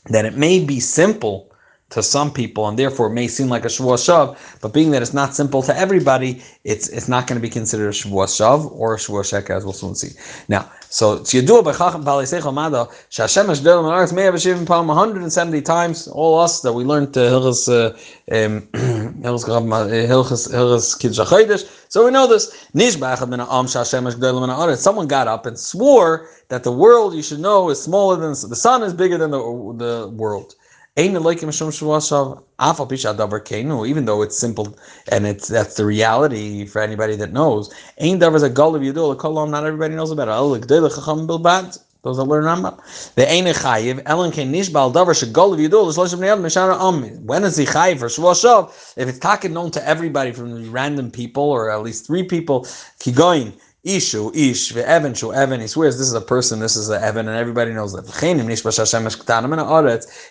[0.06, 1.52] that it may be simple
[1.92, 5.02] to some people, and therefore it may seem like a Shavuot Shav, but being that
[5.02, 8.72] it's not simple to everybody, it's it's not going to be considered a Shavuot Shav
[8.72, 10.10] or a Shavuot Sheka, as we'll soon see.
[10.48, 15.62] Now, so Tziyadua b'chacham b'aliseichel mada sh'Hashem hashdelim ha'aretz may have a shivim palm 170
[15.62, 16.08] times.
[16.08, 17.90] All us that we learned to Hilchas uh,
[18.34, 21.70] um, uh, Hilchas Hilchas Kiddush Hachodesh.
[21.90, 22.52] So we know this.
[24.82, 28.56] Someone got up and swore that the world you should know is smaller than the
[28.56, 29.40] sun is bigger than the
[29.78, 30.56] the world.
[30.98, 31.30] Even though
[34.22, 34.78] it's simple
[35.12, 37.74] and it's that's the reality for anybody that knows.
[37.98, 41.78] Ain't not everybody knows about it.
[42.06, 43.14] Those that learn Rambam.
[43.16, 47.04] The Ein Chayiv, Ellen Ken Nishbal Davar Shagol of Yidul, Shloshim Neyad Mishara Om.
[47.26, 48.70] When is he Chayiv for Shvoshav?
[48.96, 52.62] If it's talking known to everybody from random people or at least three people,
[53.00, 53.54] Kigoin.
[53.86, 55.62] Ishu, Ish, Evan, Shu, Evan.
[55.62, 58.06] He swears this is a person, this is an Evan, and everybody knows that.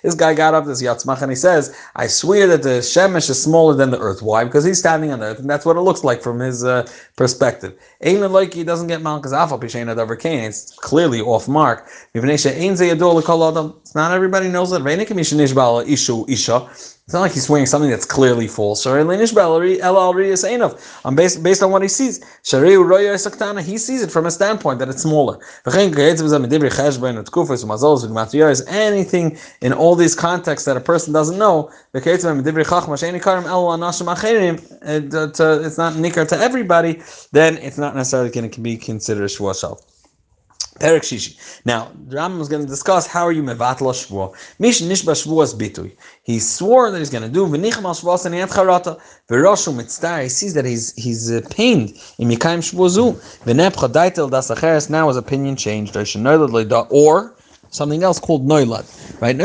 [0.03, 3.41] This guy got up this Yatzmach and he says, I swear that the Shemesh is
[3.41, 4.23] smaller than the earth.
[4.23, 4.45] Why?
[4.45, 6.85] Because he's standing on the earth, and that's what it looks like from his uh,
[7.17, 7.79] perspective.
[8.05, 10.45] Like he doesn't get Malchus Alpha Pishain Adavar Kain.
[10.45, 11.89] It's clearly off mark.
[12.13, 14.83] It's not everybody knows that.
[14.83, 16.94] Ishu, Isha.
[17.07, 18.87] It's not like he's swearing something that's clearly false.
[18.87, 19.07] I'm
[21.15, 22.25] based based on what he sees.
[22.51, 25.39] He sees it from a standpoint that it's smaller.
[28.67, 32.37] Anything in all these contexts that a person doesn't know, uh, it's not
[35.93, 39.53] nikar to everybody, then it's not necessarily going to be considered shua
[40.81, 41.37] Perek Shishi.
[41.65, 44.35] Now, the Rambam is going to discuss how are you mevatla shvua.
[44.59, 45.97] Mish nishba shvuas bitui.
[46.25, 50.23] He swore that he's going to do v'nichem al shvuas and charata v'roshu mitztar.
[50.23, 53.15] He sees that he's he's uh, pained in mikayim shvuazu.
[53.45, 54.91] V'neb chadaitel das acheres.
[54.91, 55.97] Now his opinion changed.
[55.97, 57.37] Or
[57.75, 58.85] something else called noilad.
[59.21, 59.37] Right?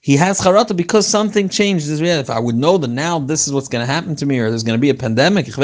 [0.00, 1.88] He has charata because something changed.
[1.88, 4.50] If I would know that now this is what's going to happen to me, or
[4.50, 5.54] there's going to be a pandemic, he's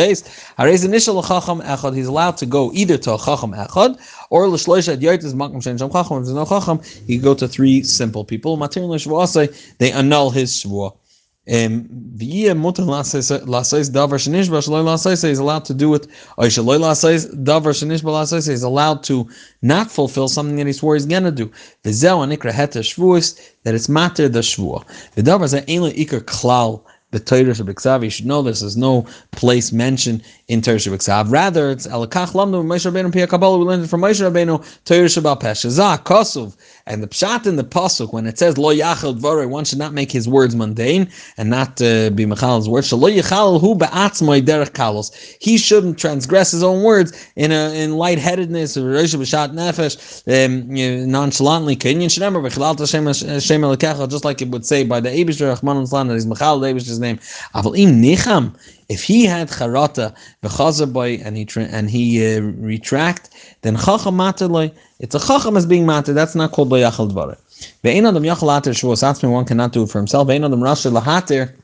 [2.06, 3.98] allowed to go either to a chacham echad
[4.30, 6.18] or l'shloisha yoytis makam shen sham chacham.
[6.18, 8.56] If there's no chacham, he go to three simple people.
[8.56, 10.92] They annul his shvuah.
[11.46, 11.86] Um,
[12.18, 12.40] is
[15.38, 16.06] allowed to do it.
[16.38, 16.58] Is
[18.62, 19.28] allowed to
[19.60, 21.50] not fulfill something that he swore he's gonna do.
[21.82, 21.90] That
[23.74, 24.84] it's matter the shvua.
[27.14, 28.58] The Torah Shabbat You should know this.
[28.58, 33.56] There's no place mentioned in Torah Shabbat Rather, it's Elakach Lamnu Moshe Rabbeinu Pia Kabbalah.
[33.56, 36.56] We learned it from Rabbeinu Torah Shabbat Peshazah Kosuv.
[36.86, 39.94] And the pshat in the pasuk when it says Lo Yachal Dvarei, one should not
[39.94, 42.92] make his words mundane and not uh, be Mechal's words.
[42.92, 45.10] Lo Yachal Hu Ba'atzmoi Derech Kalos.
[45.40, 51.10] He shouldn't transgress his own words in a, in lightheadedness or Rosh B'Shat Nefesh um,
[51.10, 51.74] nonchalantly.
[51.74, 56.08] Kenyan Shnemer V'Chilal Tashem Hashem Elikecha, just like it would say by the Eibush Rachman
[56.08, 57.16] that he's Mechal the Eibush's name.
[57.54, 58.54] Aval Im Nicham.
[58.88, 63.30] If he had charata v'chazaboy and he and he uh, retract,
[63.62, 64.72] then chacham mataloi.
[64.98, 66.12] It's a chacham as being matter.
[66.12, 67.38] That's not called loyachal dvarer.
[67.82, 70.28] Ve'en adam yachal later shvuos One cannot do it for himself.
[70.28, 71.54] Ve'en adam rasha lahater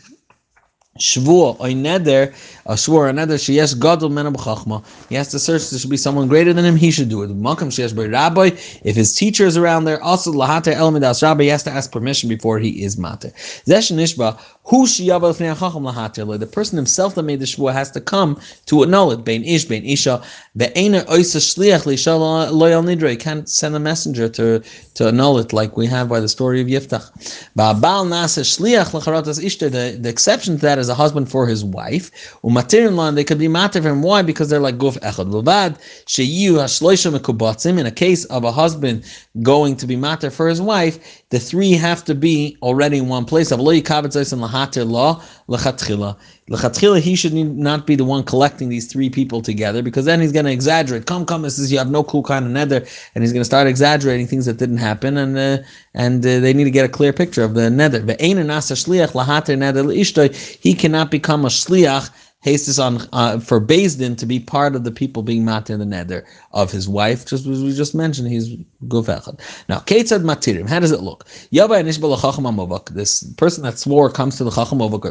[1.00, 2.34] shvua or neder,
[2.66, 4.84] a swore a neder she yes gadol men chachma.
[5.08, 5.70] He has to search.
[5.70, 6.76] There should be someone greater than him.
[6.76, 7.30] He should do it.
[7.30, 8.50] Makam sheyesh by rabbi.
[8.84, 11.44] If his teacher is around there, also lahater elamidas rabbi.
[11.44, 13.30] He has to ask permission before he is mater.
[13.66, 14.38] Zesh nishba
[14.70, 19.24] the person himself that made the shvua has to come to annul it.
[19.24, 20.22] Bein ish, bein isha.
[20.56, 20.66] He
[23.16, 24.62] can't send a messenger to,
[24.94, 27.10] to annul it like we have by the story of Yiftach.
[29.70, 32.12] The, the exception to that is a husband for his wife.
[32.42, 34.22] They could be matir from why?
[34.22, 35.30] Because they're like guf echad
[37.78, 39.04] In a case of a husband
[39.42, 43.24] going to be matir for his wife, the three have to be already in one
[43.24, 43.50] place.
[44.84, 46.16] Law, lechatchila.
[46.50, 50.32] Lechatchila, he should not be the one collecting these three people together because then he's
[50.32, 51.06] going to exaggerate.
[51.06, 52.84] Come, come, this is you have no cool kind of nether,
[53.14, 55.58] and he's going to start exaggerating things that didn't happen, and uh,
[55.94, 58.00] and uh, they need to get a clear picture of the nether.
[60.60, 62.10] He cannot become a shliach
[62.42, 66.24] hastes on uh, for Din to be part of the people being matir the nether
[66.52, 68.56] of his wife, just as we just mentioned, he's
[68.88, 69.38] gufechad.
[69.68, 71.26] Now, Ketzad matirim, how does it look?
[71.50, 75.04] This person that swore comes to the chacham avok.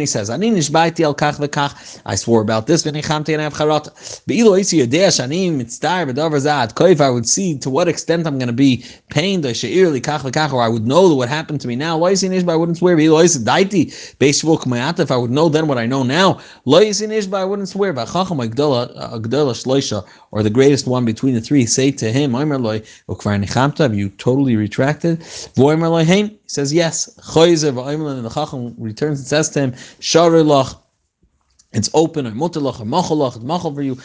[0.00, 2.82] He says, "Ani nishbaiti al kach v'kach." I swore about this.
[2.82, 3.90] V'nichamti and avcharot.
[4.26, 7.00] Beilo isi yodea shanim mitzdar v'davar zad koif.
[7.00, 9.46] I would see to what extent I'm going to be pained.
[9.46, 11.96] I she'ir li kach or I would know what happened to me now.
[11.96, 12.96] Lo isi nishba, I wouldn't swear.
[12.96, 14.98] Beilo isi daiti beishvul k'mayat.
[14.98, 17.94] If I would know then what I know now, lo isi nishba, I wouldn't swear.
[17.94, 24.56] V'chacham agdola or the greatest one between the three, say to him, Have you totally
[24.56, 25.22] retracted?
[25.22, 27.06] He says, Yes.
[27.36, 29.74] And the Chacham returns and says to him,
[31.76, 33.98] it's open or mutalach or machalach, machal for you.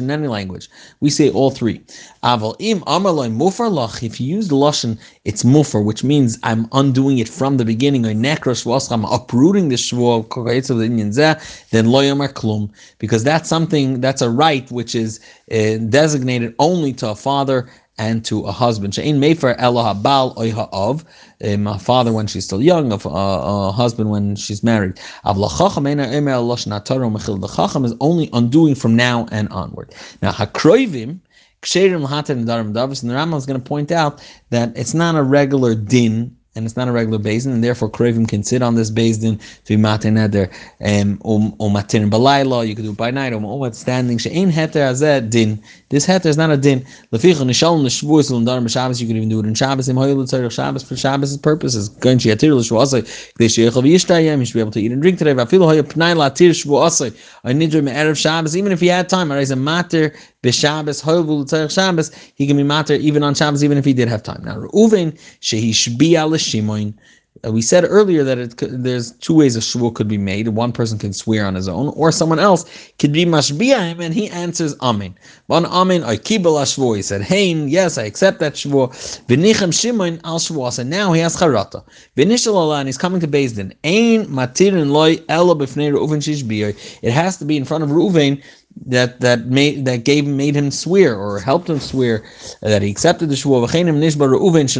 [0.00, 0.68] In any language,
[1.00, 1.80] we say all three.
[2.22, 4.02] Aval im amarloy mufar lach.
[4.02, 8.06] If you use the lashon, it's mufar, which means I'm undoing it from the beginning.
[8.06, 11.70] Or nekrosh I'm uprooting the shvuah of the inyan zeh.
[11.70, 15.20] Then loyamar klum, because that's something that's a right which is
[15.50, 17.68] uh, designated only to a father
[17.98, 18.94] and to a husband.
[18.94, 21.06] She'in mefer elah oiha of um,
[21.42, 24.98] Eh, a father when she's still young, a, a, a husband when she's married.
[25.26, 29.94] Is only undoing from now and onward.
[30.22, 31.18] Now hakroivim.
[31.62, 34.20] Ksherim Lahatan Darim Davis, and the Rambam is going to point out
[34.50, 38.28] that it's not a regular din and it's not a regular basin, and therefore Kravim
[38.28, 40.52] can sit on this basin to be matin neder
[40.84, 42.66] um, um, um matin balayla.
[42.66, 43.32] You could do it by night.
[43.32, 45.62] Um, um standing she'ain heter azed din.
[45.88, 46.80] This heter is not a din.
[47.12, 49.00] Leficha nishalom l'shvuos l'ndarim b'Shabbos.
[49.00, 49.88] You could even do it in Shabbos.
[49.88, 51.88] Im hoyel l'tzarich Shabbos for Shabbos' purposes.
[51.88, 53.02] Going to yatir l'shvuosay.
[53.38, 54.38] K'dei she'echel v'yishtayim.
[54.38, 55.32] You should be able to eat and drink today.
[55.32, 57.16] V'afilu hoyel pnai la'tir shvuosay.
[57.44, 58.56] I need to erev Shabbos.
[58.56, 62.10] Even if he had time, I raise a matir b'Shabbos l'tzarich Shabbos.
[62.34, 64.42] He can be matir even on Shabbos, even if he did have time.
[64.44, 66.98] Now Reuven shehi shbiya Shimon.
[67.44, 70.48] Uh, we said earlier that it could, there's two ways a shvuah could be made.
[70.48, 72.64] One person can swear on his own, or someone else
[72.98, 75.16] could be mashbiah and he answers amen.
[75.46, 76.96] One amen, I kibel shvuah.
[76.96, 78.90] He said, "Hey, yes, I accept that shvuah."
[79.26, 80.78] V'nichem Shimon al shvuah.
[80.78, 81.82] And now he has charata.
[82.16, 83.74] V'nishal Allah, and he's coming to Beis Din.
[83.82, 86.98] Ein matirin loy elo b'fnei Reuven.
[87.02, 88.42] It has to be in front of Reuven
[88.86, 92.24] that that made that gave made him swear or helped him swear
[92.60, 93.64] that he accepted the shvuah.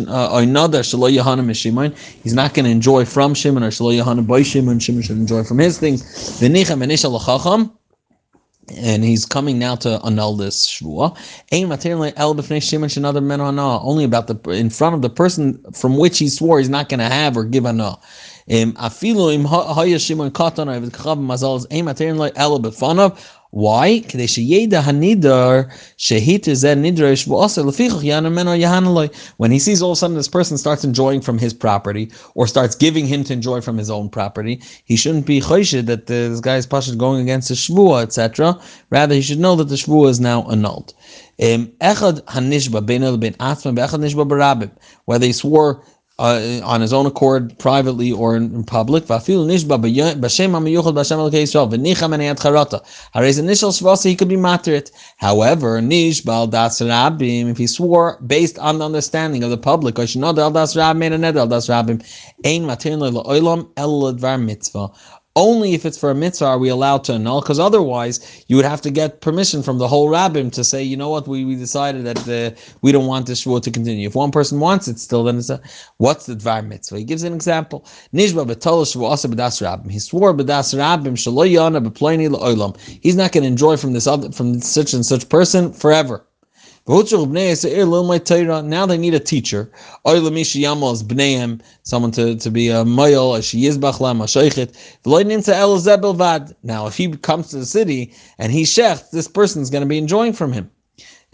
[0.08, 0.32] Uh,
[2.22, 4.78] He's not going to enjoy from Shimon or shelo yahanim by Shimon.
[4.78, 6.02] Shimon should enjoy from his things.
[8.78, 11.16] And he's coming now to annul this shvuah.
[13.84, 17.00] Only about the in front of the person from which he swore he's not going
[17.00, 17.98] to have or give anah.
[18.48, 23.18] Afilu im haya Shimon katan mazal is aim materin like ela befanav
[23.52, 24.00] why?
[24.00, 24.48] When he sees
[29.82, 33.24] all of a sudden this person starts enjoying from his property or starts giving him
[33.24, 36.64] to enjoy from his own property, he shouldn't be choshid that this guy is
[36.96, 38.58] going against the shvuah, etc.
[38.88, 40.94] Rather, he should know that the shvuah is now annulled.
[45.04, 45.82] Whether he swore
[46.22, 49.02] uh, on his own accord, privately or in, in public.
[49.02, 49.18] He could
[54.28, 54.92] be matrit.
[55.16, 60.04] However, nishbal das rabim if he swore based on the understanding of the public, al
[60.04, 62.04] das rabim
[62.44, 63.00] ein matin
[64.46, 64.90] mitzvah.
[65.34, 68.66] Only if it's for a mitzvah are we allowed to annul, because otherwise you would
[68.66, 71.54] have to get permission from the whole rabbim to say, you know what, we, we
[71.54, 74.06] decided that uh, we don't want this shvuah to continue.
[74.06, 75.58] If one person wants it still, then it's a,
[75.96, 76.98] what's the dvar mitzvah?
[76.98, 77.86] He gives an example.
[78.12, 79.90] Nishba b'das rabbim.
[79.90, 82.78] He swore b'das rabbim shalo yana b'ploini la'olam.
[83.02, 86.26] He's not going to enjoy from this other, from such and such person forever.
[86.84, 87.00] Now
[88.86, 89.70] they need a teacher.
[91.84, 94.26] Someone to, to be a mayal, a sheyizbachlam, a.
[96.64, 99.88] Now, if he comes to the city and he's shech, this person is going to
[99.88, 100.72] be enjoying from him.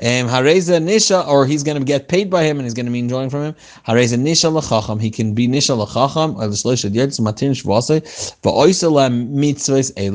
[0.01, 2.93] Um, Hareza Nisha, or he's going to get paid by him and he's going to
[2.93, 3.57] be enjoying from him.
[3.85, 6.39] Hareza Nisha Lachacham, he can be Nisha Lachacham.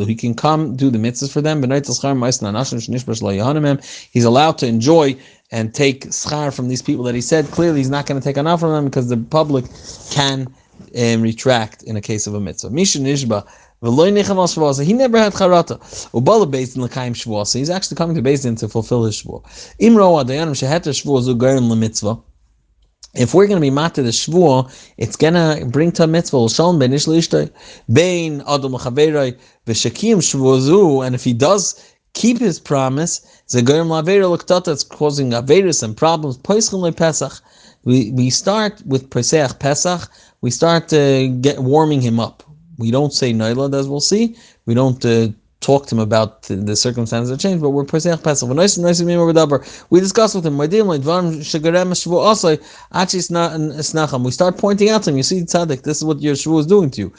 [0.07, 1.61] He can come do the mitzvahs for them,
[4.11, 5.17] he's allowed to enjoy
[5.51, 7.45] and take schar from these people that he said.
[7.51, 9.65] Clearly, he's not going to take enough from them because the public
[10.11, 10.47] can
[10.97, 12.69] um, retract in a case of a mitzvah.
[12.69, 13.45] Misha Nishba.
[13.83, 15.77] He never had charata.
[16.11, 17.53] Ubala based in l'kaim shvuah.
[17.53, 19.43] He's actually coming to Din to fulfill his shvuah.
[20.93, 22.23] Shvuah
[23.15, 26.49] if we're going to be matter the shvua, it's going to bring to a mitzvah
[26.49, 33.43] shalom ben ish bein adam chaveroi v'shakim shvuazu, and if he does keep his promise,
[33.49, 36.37] zegoyim lavera luktata, it's causing averus and problems.
[36.37, 37.33] Poischim pesach.
[37.83, 40.09] We we start with Pesach Pesach.
[40.41, 42.43] We start uh, get warming him up.
[42.77, 44.35] We don't say noilad as we'll see.
[44.65, 45.29] We don't uh,
[45.63, 48.49] talk to him about the circumstances that change, but we're Pesach Pesach.
[49.89, 50.57] We discuss with him.
[54.23, 55.17] We start pointing out to him.
[55.17, 57.13] You see, tzaddik, this is what your shvu is doing to you.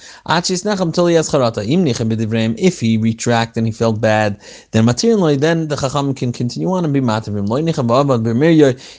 [2.59, 4.41] If he retract and he felt bad,
[4.73, 7.45] then then the chacham can continue on and be matavim.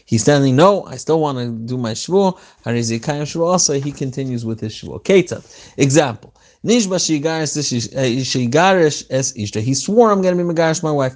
[0.05, 0.55] He's standing.
[0.55, 2.35] No, I still want to do my shvu.
[3.83, 5.73] He continues with his shvu.
[5.77, 6.33] Example.
[6.65, 7.45] Nishba ishta.
[9.57, 11.15] Eh, he swore I'm going to be megarish my wife.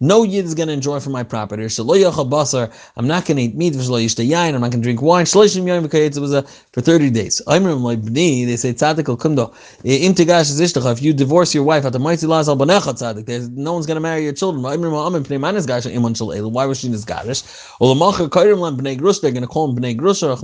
[0.00, 1.64] No yid is going to enjoy from my property.
[1.64, 3.74] I'm not going to eat meat.
[3.74, 5.22] I'm not going to drink wine.
[5.22, 6.42] Uh,
[6.72, 7.42] for 30 days.
[7.46, 8.74] They say eh,
[10.90, 14.62] If you divorce your wife, no one's going to marry your children.
[14.62, 14.76] Why
[16.66, 17.42] was she nisgarish?
[19.20, 20.36] They're going to call him bnei grusha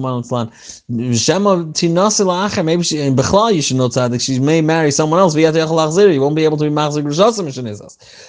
[2.65, 4.21] maybe she in Bechlal you should know tzaddik.
[4.21, 5.35] She may marry someone else.
[5.35, 7.05] You won't be able to be machzik.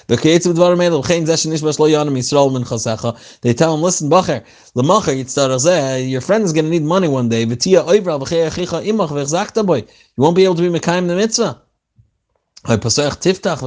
[0.08, 3.40] The kiyetz with varam edel chen zesh nishbash lo yisrael min chasecha.
[3.42, 4.44] They tell him, listen, bacher,
[4.76, 7.46] lemacher yitzar Your friend is going to need money one day.
[7.46, 9.88] V'tia oivra v'chei achicha imach.
[10.16, 11.62] You won't be able to be mekayim the mitzvah.
[12.66, 13.62] Pasach tiftach.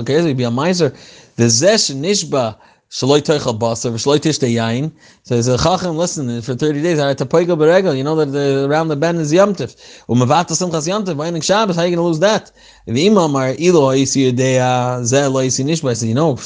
[2.91, 4.91] Shaloi toichel basar, shaloi tishte yain.
[5.23, 7.97] Says, Chacham, listen, for 30 days, I had to poigo beregel.
[7.97, 9.77] You know that the, around the bend is yomtiv.
[10.09, 12.51] Umavata simchas yomtiv, vaynik Shabbos, how are you going to lose that?
[12.87, 16.37] If imam are ilo ha'isi yedea, zeh lo ha'isi nishba, I said, you know,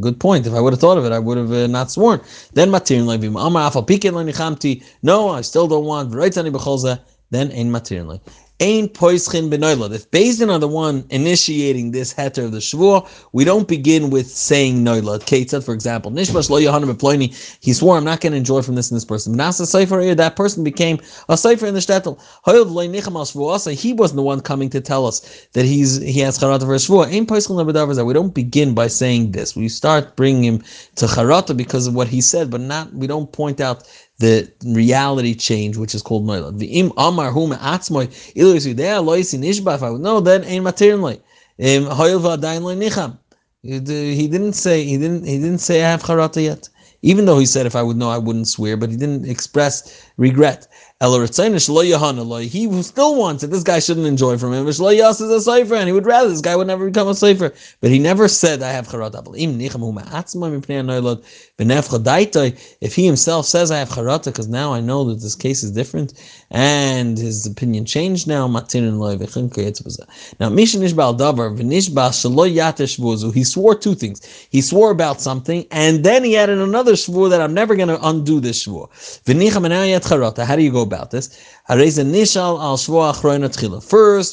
[0.00, 0.46] good point.
[0.46, 2.20] If I would have thought of it, I would have uh, not sworn.
[2.52, 4.84] Then matir levim, amar afal pikin lenichamti.
[5.02, 6.12] No, I still don't want.
[6.12, 8.20] Then ein matir
[8.62, 9.94] Ain poischin benoilad.
[9.94, 14.30] If Bezdin are the one initiating this heter of the shvur, we don't begin with
[14.30, 15.20] saying noilad.
[15.20, 17.58] Ketzad, for example, nishbash lo yohanim beploini.
[17.62, 19.34] He swore, I'm not going to enjoy from this in this person.
[19.34, 21.00] Nasa here, that person became
[21.30, 22.20] a sefer in the shtetl.
[23.78, 26.78] He wasn't the one coming to tell us that he's he has charata for a
[26.78, 27.10] shvur.
[27.10, 29.56] Ain poischin We don't begin by saying this.
[29.56, 30.58] We start bringing him
[30.96, 32.92] to charata because of what he said, but not.
[32.92, 33.88] We don't point out
[34.20, 36.58] the reality change, which is called noilad.
[36.60, 38.06] V'im amar hu me'atzmoy
[38.36, 39.74] ilu yisudea lo yisin ishba.
[39.74, 41.20] If I would know, then ein maternly.
[41.58, 43.18] Hoyel v'adayin lo nicham.
[43.62, 46.68] He didn't say he didn't he didn't say I have charata yet.
[47.02, 50.06] Even though he said if I would know I wouldn't swear, but he didn't express
[50.18, 50.68] regret.
[51.02, 53.50] He still wants it.
[53.50, 54.68] This guy shouldn't enjoy from him.
[54.68, 57.54] is a cipher, and he would rather this guy would never become a cipher.
[57.80, 59.24] But he never said, I have charata.
[62.82, 65.70] If he himself says, I have charata, because now I know that this case is
[65.70, 66.12] different,
[66.50, 68.48] and his opinion changed now,
[70.40, 70.50] now,
[73.30, 74.20] he swore two things.
[74.50, 78.04] He swore about something, and then he added another swore that I'm never going to
[78.06, 78.88] undo this swore.
[80.44, 81.59] How do you go about this?
[81.70, 81.98] First,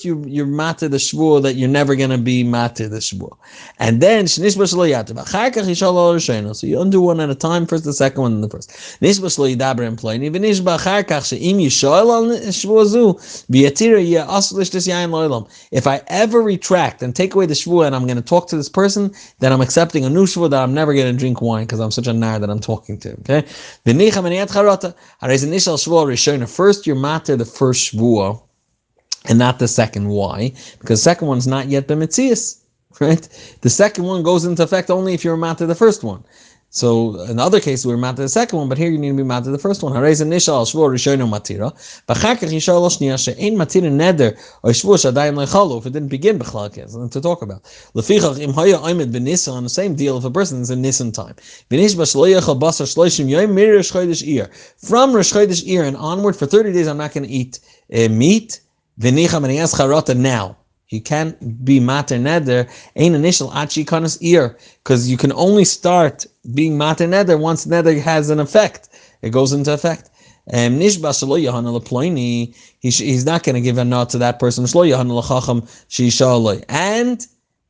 [0.03, 3.29] you you're matter the shvur that you're never going to be matter the shvur,
[3.77, 4.41] and then so
[6.65, 7.67] you undo one at a time.
[7.67, 8.71] First, the second one, and the first.
[15.71, 18.57] If I ever retract and take away the shvur and I'm going to talk to
[18.57, 21.65] this person, then I'm accepting a new shvur that I'm never going to drink wine
[21.65, 23.11] because I'm such a nar that I'm talking to.
[23.19, 23.45] Okay.
[26.47, 28.41] First, you're matter to the first shvuah
[29.25, 30.07] and not the second.
[30.07, 30.51] Why?
[30.79, 32.59] Because the second one's not yet been mitzias,
[32.99, 33.27] right?
[33.61, 36.23] The second one goes into effect only if you're mad to the first one.
[36.69, 39.15] So in other cases we're mad to the second one, but here you need to
[39.15, 39.93] be mad to the first one.
[39.93, 41.71] Harei nishal shvur rishono matira,
[42.07, 47.11] b'chakach yishal shniya she'ein matira neder or shvur shadayim lechalu if it didn't begin b'chlal
[47.11, 47.63] to talk about.
[47.95, 51.11] Lefichach im haya oimed b'nisan on the same deal if a person is in Nisan
[51.13, 51.35] time.
[51.71, 54.53] V'nish b'shloyachal basar shloishim yoyim mir Rosh Iyar.
[54.85, 57.59] From Chodesh Iyar and onward for 30 days I'm not going to eat
[57.93, 58.59] uh, meat.
[58.99, 60.57] V'nicham and he has charata now.
[60.89, 66.25] You can't be mater neder, ain't initial achi kanas ear, because you can only start
[66.53, 68.89] being mater neder once neder has an effect.
[69.21, 70.09] It goes into effect.
[70.49, 71.01] And Um, he's
[73.25, 74.65] not going to give a nod to that person.
[76.69, 77.27] And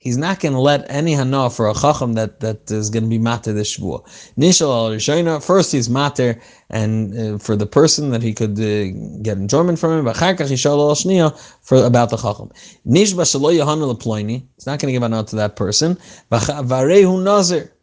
[0.07, 3.09] he's not going to let any hana for a chacham that, that is going to
[3.09, 3.99] be matter this shvua.
[4.37, 6.39] Nishal al first he's matter
[6.69, 8.87] and uh, for the person that he could uh,
[9.21, 10.05] get enjoyment from him.
[10.05, 11.31] But charkach yishal al
[11.61, 12.49] for about the chacham.
[12.87, 15.97] Nishba shalo yahana leploini, he's not going to give a nod to that person.
[16.31, 17.73] Varehu nazir.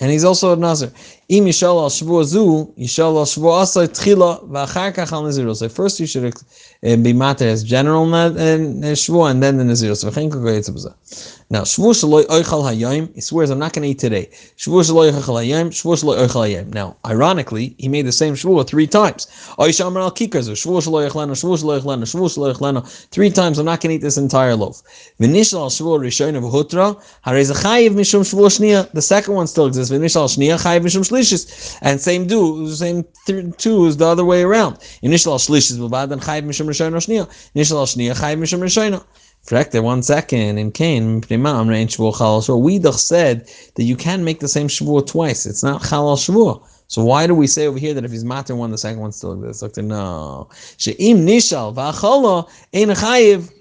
[0.00, 0.92] And he's also a nazir.
[1.28, 5.58] Im yishal al shvua zu, yishal al shvua asa tchila v'achar al nazirus.
[5.58, 10.04] So first you should uh, be matter as general and shvua, and then the nazirus.
[10.04, 11.37] V'chein kukayetz b'zah.
[11.50, 14.28] Now, Shavuot shaloi oichal hayom, he swears, I'm not going to eat today.
[14.58, 16.74] Shavuot shaloi oichal hayom, Shavuot shaloi oichal hayom.
[16.74, 19.26] Now, ironically, he made the same Shavuot three times.
[19.58, 23.08] Oishamar al kikazu, Shavuot shaloi oichleno, Shavuot shaloi oichleno, Shavuot shaloi oichleno.
[23.08, 24.82] Three times, I'm not going to eat this entire loaf.
[25.18, 28.90] V'nishal al Shavuot rishon of hutra, harez chayiv mishum Shavuot shnia.
[28.92, 29.90] The second one still exists.
[29.90, 31.78] V'nishal al shnia, chayiv mishum shlishis.
[31.80, 34.80] And same do, same th- two is the other way around.
[35.00, 37.26] Initial al shlishis, b'bad, and chayiv mishum rishon shnia.
[37.54, 39.02] Initial al shnia, chayiv mishum rishon
[39.46, 45.06] Correct one second in Cain, so we said that you can make the same Shavuot
[45.06, 45.46] twice.
[45.46, 46.66] It's not Chalal Shavuot.
[46.88, 49.12] So why do we say over here that if he's matter one, the second one
[49.12, 49.62] still exists?
[49.62, 50.48] Like, no.
[50.78, 53.52] She'im nishal v'acholo ein chayiv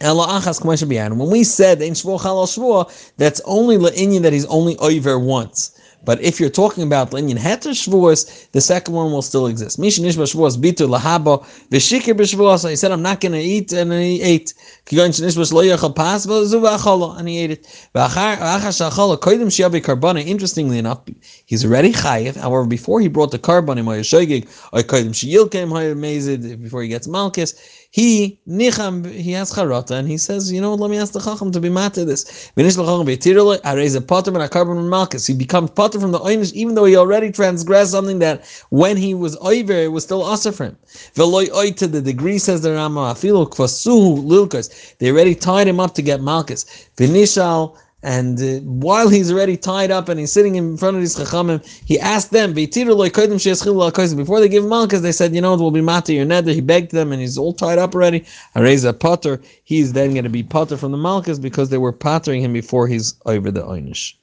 [0.00, 5.78] when we said that's only la'inyan that he's only over once.
[6.04, 9.78] But if you're talking about Linyan Heter Shavuos, the second one will still exist.
[9.78, 12.68] Mishin Ishba Shavuos Bitu Lahaba Vishikir B'Shavuos.
[12.68, 14.54] He said, I'm not going to eat, and he ate.
[14.86, 17.88] Kigon Shnishba Shlo Yachal Pas V'Zuva and he ate it.
[17.94, 20.24] V'Achar Shachala Koidim Shiavi Karbana.
[20.24, 21.02] Interestingly enough,
[21.46, 22.36] he's already chayiv.
[22.36, 27.06] However, before he brought the korban in Moyashogig, or Koidim Shiyilkem Hayamazid, before he gets
[27.06, 27.54] Malchus,
[27.92, 31.52] he nicham he has charata and he says, you know let me ask the chacham
[31.52, 32.50] to be mad to this.
[32.56, 35.26] I raise a potter and a korban malchus.
[35.26, 39.12] He becomes potter from the oynish, even though he already transgressed something that when he
[39.12, 40.78] was over, it was still usher for him.
[41.14, 44.96] Veloy to the degree says the Rama afilu kvasuhu lilkas.
[44.96, 46.64] They already tied him up to get malchus.
[46.96, 51.16] Vinishal and uh, while he's already tied up and he's sitting in front of these
[51.16, 52.52] chachamim, he asked them,
[54.14, 56.52] before they give malchus, they said, you know, it will be mati your nether.
[56.52, 58.24] He begged them and he's all tied up already.
[58.84, 62.42] a potter, he's then going to be potter from the malchus because they were pottering
[62.42, 64.14] him before he's over the einish.